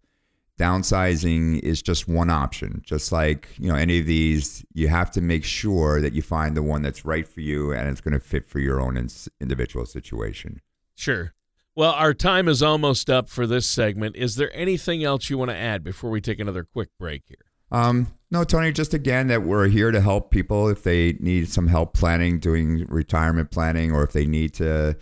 Downsizing 0.61 1.61
is 1.61 1.81
just 1.81 2.07
one 2.07 2.29
option. 2.29 2.83
Just 2.85 3.13
like, 3.13 3.49
you 3.59 3.71
know, 3.71 3.77
any 3.77 3.99
of 3.99 4.05
these, 4.05 4.63
you 4.75 4.89
have 4.89 5.11
to 5.13 5.23
make 5.23 5.43
sure 5.43 6.03
that 6.03 6.13
you 6.13 6.21
find 6.21 6.55
the 6.55 6.63
one 6.63 6.83
that's 6.83 7.03
right 7.03 7.27
for 7.27 7.41
you 7.41 7.73
and 7.73 7.89
it's 7.89 8.03
going 8.03 8.13
to 8.13 8.21
fit 8.21 8.47
for 8.47 8.59
your 8.59 8.79
own 8.79 9.09
individual 9.41 9.87
situation. 9.87 10.61
Sure. 10.95 11.33
Well, 11.75 11.93
our 11.93 12.13
time 12.13 12.47
is 12.47 12.63
almost 12.63 13.09
up 13.09 13.31
for 13.31 13.47
this 13.47 13.67
segment. 13.67 14.17
Is 14.17 14.37
there 14.37 14.55
anything 14.55 15.03
else 15.03 15.31
you 15.31 15.39
want 15.39 15.51
to 15.51 15.57
add 15.57 15.83
before 15.83 16.11
we 16.11 16.21
take 16.21 16.39
another 16.39 16.65
quick 16.65 16.91
break 16.99 17.23
here? 17.27 17.39
Um, 17.73 18.13
no, 18.31 18.45
Tony, 18.45 18.71
just 18.71 18.93
again 18.93 19.29
that 19.29 19.45
we're 19.45 19.69
here 19.69 19.91
to 19.91 20.03
help 20.03 20.31
people 20.31 20.69
if 20.69 20.83
they 20.83 21.15
need 21.21 21.49
some 21.49 21.69
help 21.69 21.95
planning, 21.95 22.39
doing 22.39 22.85
retirement 22.89 23.51
planning, 23.51 23.93
or 23.93 24.03
if 24.03 24.13
they 24.13 24.27
need 24.27 24.53
to 24.55 24.95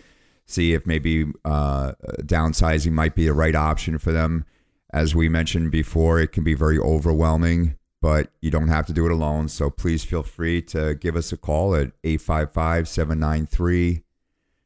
see 0.45 0.71
if 0.73 0.87
maybe 0.87 1.25
uh, 1.43 1.91
downsizing 2.21 2.93
might 2.93 3.13
be 3.13 3.25
the 3.25 3.33
right 3.33 3.55
option 3.55 3.97
for 3.97 4.13
them. 4.13 4.45
As 4.91 5.13
we 5.13 5.29
mentioned 5.29 5.69
before, 5.71 6.19
it 6.19 6.31
can 6.31 6.43
be 6.43 6.55
very 6.55 6.79
overwhelming, 6.79 7.75
but 8.01 8.31
you 8.41 8.49
don't 8.49 8.69
have 8.69 8.87
to 8.87 8.93
do 8.93 9.05
it 9.05 9.11
alone. 9.11 9.47
So 9.47 9.69
please 9.69 10.03
feel 10.03 10.23
free 10.23 10.63
to 10.63 10.95
give 10.95 11.15
us 11.15 11.31
a 11.31 11.37
call 11.37 11.75
at 11.75 11.91
855 12.03 12.87
793 12.87 14.03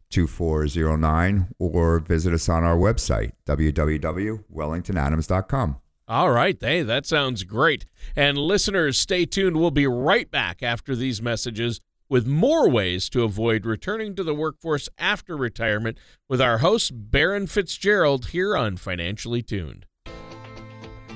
2409 0.10 1.48
or 1.60 2.00
visit 2.00 2.34
us 2.34 2.48
on 2.48 2.64
our 2.64 2.78
website, 2.78 3.34
www.wellingtonadams.com. 3.46 5.78
All 6.08 6.32
right. 6.32 6.58
Hey, 6.60 6.82
that 6.84 7.06
sounds 7.06 7.44
great. 7.44 7.86
And 8.16 8.38
listeners, 8.38 9.00
stay 9.00 9.26
tuned. 9.26 9.58
We'll 9.58 9.72
be 9.72 9.88
right 9.88 10.30
back 10.30 10.62
after 10.62 10.96
these 10.96 11.22
messages 11.22 11.80
with 12.10 12.28
more 12.28 12.70
ways 12.70 13.10
to 13.10 13.24
avoid 13.24 13.66
returning 13.66 14.14
to 14.16 14.24
the 14.24 14.36
workforce 14.36 14.88
after 14.98 15.36
retirement 15.36 15.98
with 16.30 16.42
our 16.42 16.60
host, 16.60 16.92
Baron 16.94 17.48
Fitzgerald, 17.48 18.28
here 18.28 18.56
on 18.56 18.78
Financially 18.78 19.42
Tuned. 19.42 19.86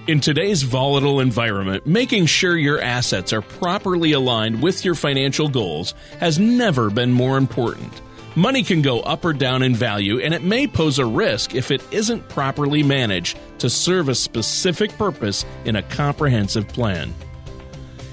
In 0.07 0.21
today's 0.21 0.63
volatile 0.63 1.19
environment, 1.19 1.85
making 1.85 2.27
sure 2.27 2.55
your 2.55 2.79
assets 2.79 3.33
are 3.33 3.41
properly 3.41 4.13
aligned 4.13 4.63
with 4.63 4.85
your 4.85 4.95
financial 4.95 5.49
goals 5.49 5.93
has 6.21 6.39
never 6.39 6.89
been 6.89 7.11
more 7.11 7.37
important. 7.37 7.91
Money 8.33 8.63
can 8.63 8.81
go 8.81 9.01
up 9.01 9.25
or 9.25 9.33
down 9.33 9.63
in 9.63 9.75
value, 9.75 10.21
and 10.21 10.33
it 10.33 10.43
may 10.43 10.65
pose 10.65 10.97
a 10.97 11.05
risk 11.05 11.55
if 11.55 11.71
it 11.71 11.83
isn't 11.91 12.29
properly 12.29 12.83
managed 12.83 13.37
to 13.59 13.69
serve 13.69 14.07
a 14.07 14.15
specific 14.15 14.97
purpose 14.97 15.43
in 15.65 15.75
a 15.75 15.83
comprehensive 15.83 16.69
plan. 16.69 17.13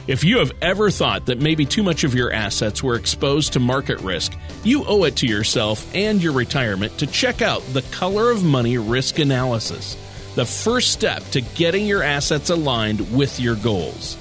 If 0.09 0.25
you 0.25 0.39
have 0.39 0.51
ever 0.61 0.91
thought 0.91 1.27
that 1.27 1.41
maybe 1.41 1.65
too 1.65 1.85
much 1.85 2.03
of 2.03 2.13
your 2.13 2.33
assets 2.33 2.83
were 2.83 2.97
exposed 2.97 3.53
to 3.53 3.61
market 3.61 4.01
risk, 4.01 4.37
you 4.65 4.85
owe 4.87 5.05
it 5.05 5.15
to 5.17 5.29
yourself 5.29 5.89
and 5.95 6.21
your 6.21 6.33
retirement 6.33 6.99
to 6.99 7.07
check 7.07 7.41
out 7.41 7.63
the 7.73 7.83
Color 7.93 8.33
of 8.33 8.43
Money 8.43 8.79
Risk 8.79 9.21
Analysis, 9.21 9.97
the 10.35 10.45
first 10.45 10.93
step 10.93 11.23
to 11.31 11.41
getting 11.41 11.87
your 11.87 12.03
assets 12.03 12.51
aligned 12.51 13.15
with 13.15 13.39
your 13.39 13.57
goals. 13.57 14.17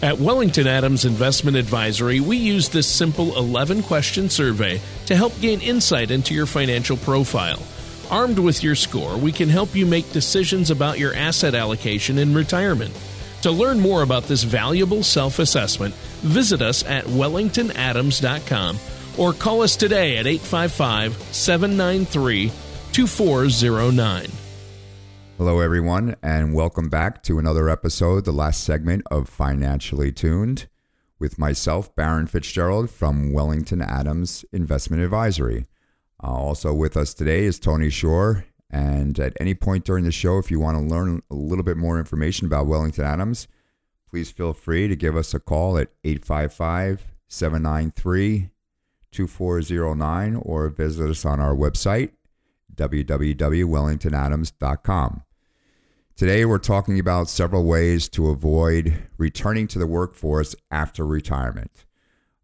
At 0.00 0.18
Wellington 0.18 0.68
Adams 0.68 1.04
Investment 1.04 1.56
Advisory, 1.56 2.20
we 2.20 2.36
use 2.36 2.68
this 2.68 2.86
simple 2.86 3.36
11 3.36 3.82
question 3.82 4.30
survey 4.30 4.80
to 5.06 5.16
help 5.16 5.38
gain 5.40 5.60
insight 5.60 6.12
into 6.12 6.34
your 6.34 6.46
financial 6.46 6.96
profile. 6.96 7.60
Armed 8.08 8.38
with 8.38 8.62
your 8.62 8.76
score, 8.76 9.16
we 9.16 9.32
can 9.32 9.48
help 9.48 9.74
you 9.74 9.86
make 9.86 10.12
decisions 10.12 10.70
about 10.70 10.98
your 11.00 11.14
asset 11.14 11.54
allocation 11.54 12.16
in 12.18 12.32
retirement. 12.32 12.94
To 13.42 13.50
learn 13.50 13.80
more 13.80 14.02
about 14.02 14.24
this 14.24 14.44
valuable 14.44 15.02
self 15.02 15.40
assessment, 15.40 15.94
visit 16.22 16.62
us 16.62 16.84
at 16.84 17.04
wellingtonadams.com 17.04 18.78
or 19.16 19.32
call 19.32 19.62
us 19.62 19.76
today 19.76 20.16
at 20.16 20.26
855 20.26 21.20
793 21.34 22.52
2409. 22.92 24.37
Hello, 25.38 25.60
everyone, 25.60 26.16
and 26.20 26.52
welcome 26.52 26.88
back 26.88 27.22
to 27.22 27.38
another 27.38 27.68
episode, 27.68 28.24
the 28.24 28.32
last 28.32 28.64
segment 28.64 29.04
of 29.08 29.28
Financially 29.28 30.10
Tuned, 30.10 30.66
with 31.20 31.38
myself, 31.38 31.94
Baron 31.94 32.26
Fitzgerald 32.26 32.90
from 32.90 33.32
Wellington 33.32 33.80
Adams 33.80 34.44
Investment 34.52 35.00
Advisory. 35.00 35.68
Uh, 36.20 36.26
also 36.26 36.74
with 36.74 36.96
us 36.96 37.14
today 37.14 37.44
is 37.44 37.60
Tony 37.60 37.88
Shore. 37.88 38.46
And 38.68 39.16
at 39.20 39.36
any 39.38 39.54
point 39.54 39.84
during 39.84 40.02
the 40.02 40.10
show, 40.10 40.38
if 40.38 40.50
you 40.50 40.58
want 40.58 40.76
to 40.76 40.82
learn 40.82 41.22
a 41.30 41.36
little 41.36 41.62
bit 41.62 41.76
more 41.76 42.00
information 42.00 42.48
about 42.48 42.66
Wellington 42.66 43.04
Adams, 43.04 43.46
please 44.10 44.32
feel 44.32 44.52
free 44.52 44.88
to 44.88 44.96
give 44.96 45.16
us 45.16 45.34
a 45.34 45.38
call 45.38 45.78
at 45.78 45.92
855 46.02 47.06
793 47.28 48.50
2409 49.12 50.34
or 50.34 50.68
visit 50.68 51.08
us 51.08 51.24
on 51.24 51.38
our 51.38 51.54
website, 51.54 52.10
www.wellingtonadams.com. 52.74 55.22
Today, 56.18 56.44
we're 56.44 56.58
talking 56.58 56.98
about 56.98 57.28
several 57.28 57.64
ways 57.64 58.08
to 58.08 58.30
avoid 58.30 59.06
returning 59.18 59.68
to 59.68 59.78
the 59.78 59.86
workforce 59.86 60.56
after 60.68 61.06
retirement. 61.06 61.86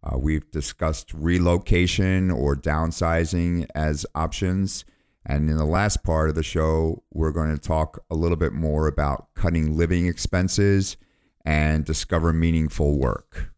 Uh, 0.00 0.16
we've 0.16 0.48
discussed 0.52 1.12
relocation 1.12 2.30
or 2.30 2.54
downsizing 2.54 3.66
as 3.74 4.06
options. 4.14 4.84
And 5.26 5.50
in 5.50 5.56
the 5.56 5.64
last 5.64 6.04
part 6.04 6.28
of 6.28 6.36
the 6.36 6.44
show, 6.44 7.02
we're 7.12 7.32
going 7.32 7.52
to 7.52 7.60
talk 7.60 7.98
a 8.08 8.14
little 8.14 8.36
bit 8.36 8.52
more 8.52 8.86
about 8.86 9.26
cutting 9.34 9.76
living 9.76 10.06
expenses 10.06 10.96
and 11.44 11.84
discover 11.84 12.32
meaningful 12.32 12.96
work. 12.96 13.50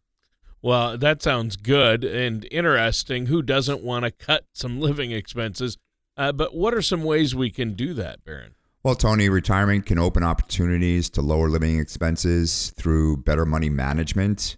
Well, 0.63 0.97
that 0.97 1.21
sounds 1.21 1.57
good 1.57 2.03
and 2.03 2.47
interesting. 2.49 3.27
Who 3.27 3.43
doesn't 3.43 3.83
want 3.83 4.05
to 4.05 4.09
cut 4.09 4.45
some 4.51 4.81
living 4.81 5.11
expenses? 5.11 5.77
Uh, 6.17 6.31
but 6.31 6.55
what 6.55 6.73
are 6.73 6.81
some 6.81 7.03
ways 7.03 7.35
we 7.35 7.51
can 7.51 7.75
do 7.75 7.93
that, 7.93 8.25
Baron? 8.25 8.55
Well, 8.87 8.95
Tony, 8.95 9.27
retirement 9.27 9.85
can 9.85 9.99
open 9.99 10.23
opportunities 10.23 11.09
to 11.09 11.21
lower 11.21 11.49
living 11.49 11.77
expenses 11.77 12.71
through 12.77 13.17
better 13.17 13.45
money 13.45 13.67
management, 13.67 14.55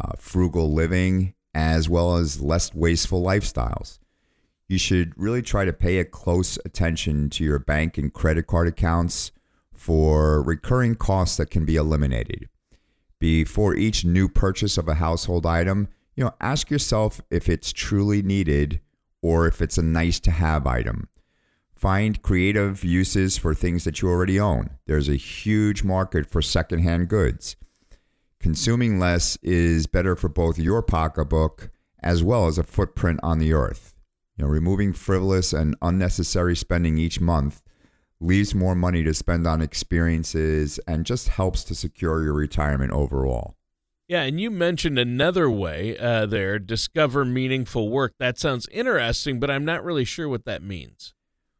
uh, 0.00 0.12
frugal 0.16 0.72
living, 0.72 1.34
as 1.56 1.88
well 1.88 2.14
as 2.14 2.40
less 2.40 2.72
wasteful 2.72 3.20
lifestyles. 3.20 3.98
You 4.68 4.78
should 4.78 5.12
really 5.16 5.42
try 5.42 5.64
to 5.64 5.72
pay 5.72 5.98
a 5.98 6.04
close 6.04 6.56
attention 6.64 7.30
to 7.30 7.42
your 7.42 7.58
bank 7.58 7.98
and 7.98 8.14
credit 8.14 8.46
card 8.46 8.68
accounts 8.68 9.32
for 9.72 10.40
recurring 10.40 10.94
costs 10.94 11.36
that 11.38 11.50
can 11.50 11.64
be 11.64 11.74
eliminated. 11.74 12.48
Before 13.18 13.74
each 13.74 14.04
new 14.04 14.28
purchase 14.28 14.78
of 14.78 14.86
a 14.86 14.94
household 14.94 15.46
item, 15.46 15.88
you 16.14 16.22
know, 16.22 16.34
ask 16.40 16.70
yourself 16.70 17.20
if 17.28 17.48
it's 17.48 17.72
truly 17.72 18.22
needed 18.22 18.80
or 19.20 19.48
if 19.48 19.60
it's 19.60 19.78
a 19.78 19.82
nice 19.82 20.20
to 20.20 20.30
have 20.30 20.64
item. 20.64 21.08
Find 21.84 22.22
creative 22.22 22.82
uses 22.82 23.36
for 23.36 23.54
things 23.54 23.84
that 23.84 24.00
you 24.00 24.08
already 24.08 24.40
own. 24.40 24.70
There's 24.86 25.10
a 25.10 25.16
huge 25.16 25.84
market 25.84 26.24
for 26.24 26.40
secondhand 26.40 27.08
goods. 27.08 27.56
Consuming 28.40 28.98
less 28.98 29.36
is 29.42 29.86
better 29.86 30.16
for 30.16 30.30
both 30.30 30.58
your 30.58 30.80
pocketbook 30.80 31.68
as 32.02 32.24
well 32.24 32.46
as 32.46 32.56
a 32.56 32.62
footprint 32.62 33.20
on 33.22 33.38
the 33.38 33.52
earth. 33.52 33.92
You 34.38 34.44
know, 34.44 34.50
removing 34.50 34.94
frivolous 34.94 35.52
and 35.52 35.76
unnecessary 35.82 36.56
spending 36.56 36.96
each 36.96 37.20
month 37.20 37.60
leaves 38.18 38.54
more 38.54 38.74
money 38.74 39.04
to 39.04 39.12
spend 39.12 39.46
on 39.46 39.60
experiences 39.60 40.80
and 40.88 41.04
just 41.04 41.28
helps 41.28 41.64
to 41.64 41.74
secure 41.74 42.22
your 42.22 42.32
retirement 42.32 42.92
overall. 42.92 43.56
Yeah, 44.08 44.22
and 44.22 44.40
you 44.40 44.50
mentioned 44.50 44.98
another 44.98 45.50
way 45.50 45.98
uh, 45.98 46.24
there 46.24 46.58
discover 46.58 47.26
meaningful 47.26 47.90
work. 47.90 48.14
That 48.18 48.38
sounds 48.38 48.66
interesting, 48.72 49.38
but 49.38 49.50
I'm 49.50 49.66
not 49.66 49.84
really 49.84 50.06
sure 50.06 50.30
what 50.30 50.46
that 50.46 50.62
means. 50.62 51.12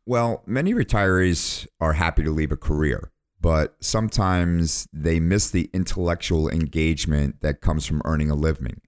Well, 0.06 0.42
many 0.46 0.74
retirees 0.74 1.66
are 1.80 1.94
happy 1.94 2.22
to 2.24 2.30
leave 2.30 2.52
a 2.52 2.56
career, 2.56 3.10
but 3.40 3.76
sometimes 3.80 4.86
they 4.92 5.18
miss 5.18 5.50
the 5.50 5.70
intellectual 5.72 6.50
engagement 6.50 7.40
that 7.40 7.62
comes 7.62 7.86
from 7.86 8.02
earning 8.04 8.30
a 8.30 8.34
living. 8.34 8.82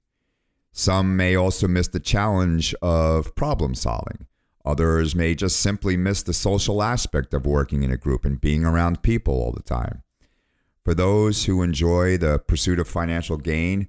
Some 0.73 1.17
may 1.17 1.35
also 1.35 1.69
miss 1.69 1.89
the 1.89 2.01
challenge 2.01 2.75
of 2.83 3.35
problem 3.35 3.75
solving. 3.75 4.27
Others 4.67 5.15
may 5.15 5.35
just 5.35 5.59
simply 5.61 5.97
miss 5.97 6.23
the 6.23 6.35
social 6.35 6.83
aspect 6.83 7.33
of 7.33 7.47
working 7.47 7.83
in 7.83 7.91
a 7.91 7.97
group 7.97 8.27
and 8.27 8.39
being 8.41 8.65
around 8.65 9.03
people 9.03 9.35
all 9.35 9.53
the 9.53 9.63
time. 9.63 10.03
For 10.85 10.93
those 10.93 11.47
who 11.47 11.63
enjoy 11.63 12.19
the 12.19 12.41
pursuit 12.41 12.79
of 12.79 12.89
financial 12.89 13.39
gain, 13.39 13.89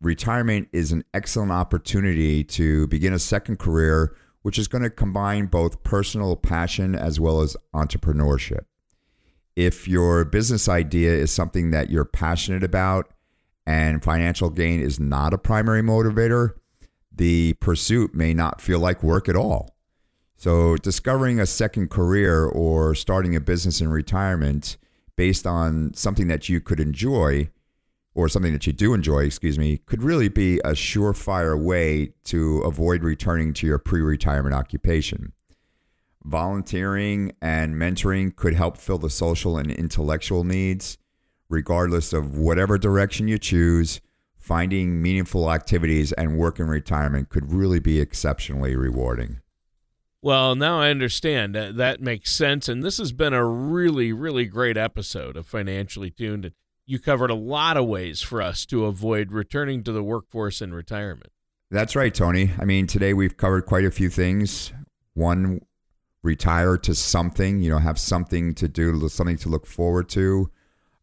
retirement 0.00 0.68
is 0.72 0.90
an 0.90 1.04
excellent 1.12 1.52
opportunity 1.52 2.44
to 2.44 2.86
begin 2.86 3.12
a 3.12 3.18
second 3.18 3.58
career 3.58 4.16
which 4.42 4.58
is 4.58 4.68
going 4.68 4.82
to 4.82 4.90
combine 4.90 5.46
both 5.46 5.82
personal 5.82 6.36
passion 6.36 6.94
as 6.94 7.18
well 7.18 7.40
as 7.40 7.56
entrepreneurship. 7.74 8.64
If 9.56 9.86
your 9.86 10.24
business 10.24 10.68
idea 10.68 11.12
is 11.12 11.30
something 11.30 11.70
that 11.70 11.90
you're 11.90 12.04
passionate 12.04 12.64
about 12.64 13.12
and 13.66 14.02
financial 14.02 14.50
gain 14.50 14.80
is 14.80 14.98
not 14.98 15.34
a 15.34 15.38
primary 15.38 15.82
motivator, 15.82 16.54
the 17.14 17.54
pursuit 17.54 18.14
may 18.14 18.34
not 18.34 18.60
feel 18.60 18.78
like 18.78 19.02
work 19.02 19.28
at 19.28 19.36
all. 19.36 19.76
So, 20.36 20.76
discovering 20.76 21.38
a 21.38 21.46
second 21.46 21.90
career 21.90 22.44
or 22.44 22.96
starting 22.96 23.36
a 23.36 23.40
business 23.40 23.80
in 23.80 23.88
retirement 23.90 24.76
based 25.16 25.46
on 25.46 25.94
something 25.94 26.26
that 26.28 26.48
you 26.48 26.60
could 26.60 26.80
enjoy 26.80 27.50
or 28.14 28.28
something 28.28 28.52
that 28.52 28.66
you 28.66 28.72
do 28.72 28.94
enjoy, 28.94 29.24
excuse 29.24 29.58
me, 29.58 29.78
could 29.78 30.02
really 30.02 30.28
be 30.28 30.58
a 30.58 30.72
surefire 30.72 31.60
way 31.60 32.12
to 32.24 32.58
avoid 32.60 33.02
returning 33.02 33.52
to 33.54 33.66
your 33.66 33.78
pre 33.78 34.00
retirement 34.00 34.54
occupation. 34.54 35.32
Volunteering 36.24 37.32
and 37.40 37.74
mentoring 37.74 38.34
could 38.34 38.54
help 38.54 38.76
fill 38.76 38.98
the 38.98 39.10
social 39.10 39.56
and 39.56 39.70
intellectual 39.70 40.44
needs, 40.44 40.98
regardless 41.48 42.12
of 42.12 42.36
whatever 42.36 42.78
direction 42.78 43.28
you 43.28 43.38
choose. 43.38 44.00
Finding 44.38 45.00
meaningful 45.00 45.52
activities 45.52 46.12
and 46.12 46.36
work 46.36 46.58
in 46.58 46.66
retirement 46.66 47.28
could 47.28 47.52
really 47.52 47.78
be 47.78 48.00
exceptionally 48.00 48.74
rewarding. 48.74 49.38
Well, 50.20 50.54
now 50.54 50.80
I 50.80 50.90
understand. 50.90 51.54
That, 51.54 51.76
that 51.76 52.00
makes 52.00 52.32
sense. 52.32 52.68
And 52.68 52.82
this 52.82 52.98
has 52.98 53.12
been 53.12 53.32
a 53.32 53.44
really, 53.44 54.12
really 54.12 54.46
great 54.46 54.76
episode 54.76 55.36
of 55.36 55.46
Financially 55.46 56.10
Tuned. 56.10 56.52
You 56.84 56.98
covered 56.98 57.30
a 57.30 57.34
lot 57.34 57.76
of 57.76 57.86
ways 57.86 58.22
for 58.22 58.42
us 58.42 58.66
to 58.66 58.86
avoid 58.86 59.32
returning 59.32 59.84
to 59.84 59.92
the 59.92 60.02
workforce 60.02 60.60
in 60.60 60.74
retirement. 60.74 61.30
That's 61.70 61.96
right, 61.96 62.12
Tony. 62.12 62.50
I 62.58 62.64
mean, 62.64 62.86
today 62.86 63.14
we've 63.14 63.36
covered 63.36 63.66
quite 63.66 63.84
a 63.84 63.90
few 63.90 64.10
things. 64.10 64.72
One, 65.14 65.60
retire 66.22 66.76
to 66.78 66.94
something, 66.94 67.60
you 67.60 67.70
know, 67.70 67.78
have 67.78 67.98
something 67.98 68.54
to 68.56 68.68
do, 68.68 69.08
something 69.08 69.38
to 69.38 69.48
look 69.48 69.66
forward 69.66 70.08
to. 70.10 70.50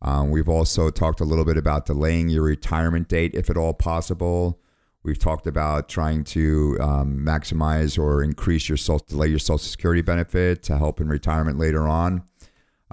Um, 0.01 0.31
we've 0.31 0.47
also 0.49 0.89
talked 0.89 1.19
a 1.19 1.25
little 1.25 1.45
bit 1.45 1.57
about 1.57 1.85
delaying 1.85 2.29
your 2.29 2.43
retirement 2.43 3.07
date 3.07 3.31
if 3.33 3.49
at 3.49 3.57
all 3.57 3.73
possible. 3.73 4.59
We've 5.03 5.19
talked 5.19 5.47
about 5.47 5.89
trying 5.89 6.23
to 6.25 6.77
um, 6.81 7.19
maximize 7.19 7.97
or 7.97 8.21
increase 8.21 8.67
your 8.67 8.77
social, 8.77 9.05
delay 9.07 9.27
your 9.27 9.39
Social 9.39 9.57
Security 9.57 10.01
benefit 10.01 10.61
to 10.63 10.77
help 10.77 10.99
in 10.99 11.07
retirement 11.07 11.57
later 11.57 11.87
on. 11.87 12.23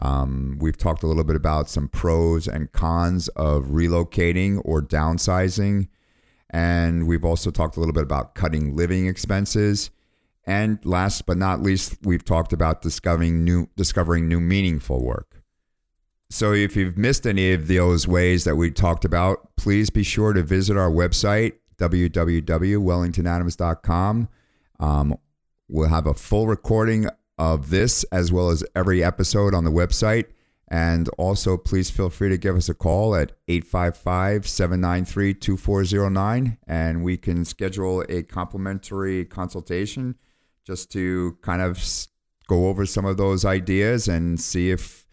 Um, 0.02 0.58
we've 0.60 0.76
talked 0.76 1.02
a 1.02 1.06
little 1.06 1.24
bit 1.24 1.36
about 1.36 1.70
some 1.70 1.88
pros 1.88 2.46
and 2.46 2.70
cons 2.72 3.28
of 3.28 3.66
relocating 3.66 4.60
or 4.64 4.82
downsizing. 4.82 5.88
And 6.50 7.06
we've 7.06 7.24
also 7.24 7.50
talked 7.50 7.76
a 7.76 7.80
little 7.80 7.94
bit 7.94 8.02
about 8.02 8.34
cutting 8.34 8.76
living 8.76 9.06
expenses. 9.06 9.90
And 10.44 10.84
last 10.84 11.24
but 11.26 11.38
not 11.38 11.62
least, 11.62 11.96
we've 12.02 12.24
talked 12.24 12.52
about 12.52 12.82
discovering 12.82 13.42
new, 13.42 13.68
discovering 13.76 14.28
new 14.28 14.40
meaningful 14.40 15.04
work. 15.04 15.42
So 16.28 16.52
if 16.52 16.76
you've 16.76 16.98
missed 16.98 17.26
any 17.26 17.52
of 17.52 17.68
those 17.68 18.08
ways 18.08 18.44
that 18.44 18.56
we 18.56 18.70
talked 18.70 19.04
about, 19.04 19.56
please 19.56 19.90
be 19.90 20.02
sure 20.02 20.32
to 20.32 20.42
visit 20.42 20.76
our 20.76 20.90
website, 20.90 21.52
www.wellingtonadams.com. 21.78 24.28
Um, 24.78 25.16
we'll 25.68 25.88
have 25.88 26.06
a 26.06 26.14
full 26.14 26.46
recording 26.46 27.08
of 27.38 27.70
this 27.70 28.04
as 28.04 28.32
well 28.32 28.50
as 28.50 28.64
every 28.74 29.02
episode 29.02 29.54
on 29.54 29.64
the 29.64 29.70
website. 29.70 30.26
And 30.68 31.08
also, 31.10 31.56
please 31.56 31.90
feel 31.90 32.10
free 32.10 32.28
to 32.28 32.36
give 32.36 32.56
us 32.56 32.68
a 32.68 32.74
call 32.74 33.14
at 33.14 33.32
855 33.46 34.48
793 34.48 35.34
2409 35.34 36.58
and 36.66 37.04
we 37.04 37.16
can 37.16 37.44
schedule 37.44 38.04
a 38.08 38.22
complimentary 38.24 39.24
consultation 39.24 40.16
just 40.66 40.90
to 40.92 41.38
kind 41.42 41.62
of 41.62 41.80
go 42.48 42.66
over 42.66 42.84
some 42.84 43.04
of 43.04 43.16
those 43.16 43.44
ideas 43.44 44.08
and 44.08 44.40
see 44.40 44.70
if 44.70 45.06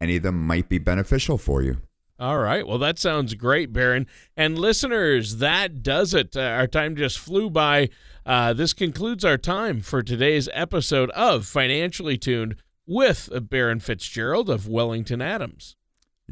any 0.00 0.16
of 0.16 0.22
them 0.22 0.46
might 0.46 0.68
be 0.68 0.78
beneficial 0.78 1.36
for 1.36 1.62
you. 1.62 1.80
All 2.24 2.38
right. 2.38 2.66
Well, 2.66 2.78
that 2.78 2.98
sounds 2.98 3.34
great, 3.34 3.70
Baron. 3.70 4.06
And 4.34 4.58
listeners, 4.58 5.36
that 5.36 5.82
does 5.82 6.14
it. 6.14 6.34
Uh, 6.34 6.40
our 6.40 6.66
time 6.66 6.96
just 6.96 7.18
flew 7.18 7.50
by. 7.50 7.90
Uh, 8.24 8.54
this 8.54 8.72
concludes 8.72 9.26
our 9.26 9.36
time 9.36 9.82
for 9.82 10.02
today's 10.02 10.48
episode 10.54 11.10
of 11.10 11.44
Financially 11.44 12.16
Tuned 12.16 12.56
with 12.86 13.28
Baron 13.50 13.78
Fitzgerald 13.78 14.48
of 14.48 14.66
Wellington 14.66 15.20
Adams. 15.20 15.76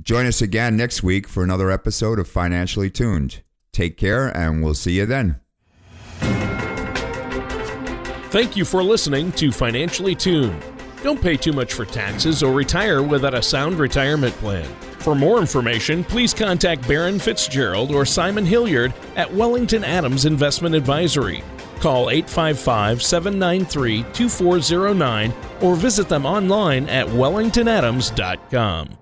Join 0.03 0.25
us 0.25 0.41
again 0.41 0.79
next 0.79 1.03
week 1.03 1.29
for 1.29 1.45
another 1.45 1.71
episode 1.71 2.19
of 2.19 2.27
Financially 2.27 2.89
Tuned. 2.89 3.43
Take 3.71 3.99
care, 3.99 4.35
and 4.35 4.65
we'll 4.65 4.73
see 4.73 4.93
you 4.93 5.05
then. 5.05 5.41
Thank 8.31 8.57
you 8.57 8.65
for 8.65 8.83
listening 8.83 9.31
to 9.33 9.53
Financially 9.53 10.15
Tuned. 10.15 10.72
Don't 11.03 11.21
pay 11.21 11.37
too 11.37 11.53
much 11.53 11.73
for 11.73 11.85
taxes 11.85 12.43
or 12.43 12.53
retire 12.53 13.03
without 13.03 13.35
a 13.35 13.43
sound 13.43 13.79
retirement 13.79 14.35
plan. 14.35 14.65
For 15.01 15.15
more 15.17 15.39
information, 15.39 16.05
please 16.05 16.33
contact 16.33 16.87
Baron 16.87 17.19
Fitzgerald 17.19 17.91
or 17.91 18.07
Simon 18.07 18.47
Hilliard 18.47 18.95
at 19.17 19.33
Wellington 19.33 19.83
Adams 19.83 20.27
Investment 20.27 20.77
Advisory. 20.77 21.43
Call 21.81 22.11
855 22.11 23.03
793 23.03 24.05
2409 24.13 25.35
or 25.61 25.75
visit 25.75 26.09
them 26.09 26.25
online 26.25 26.89
at 26.89 27.09
wellingtonadams.com. 27.09 29.02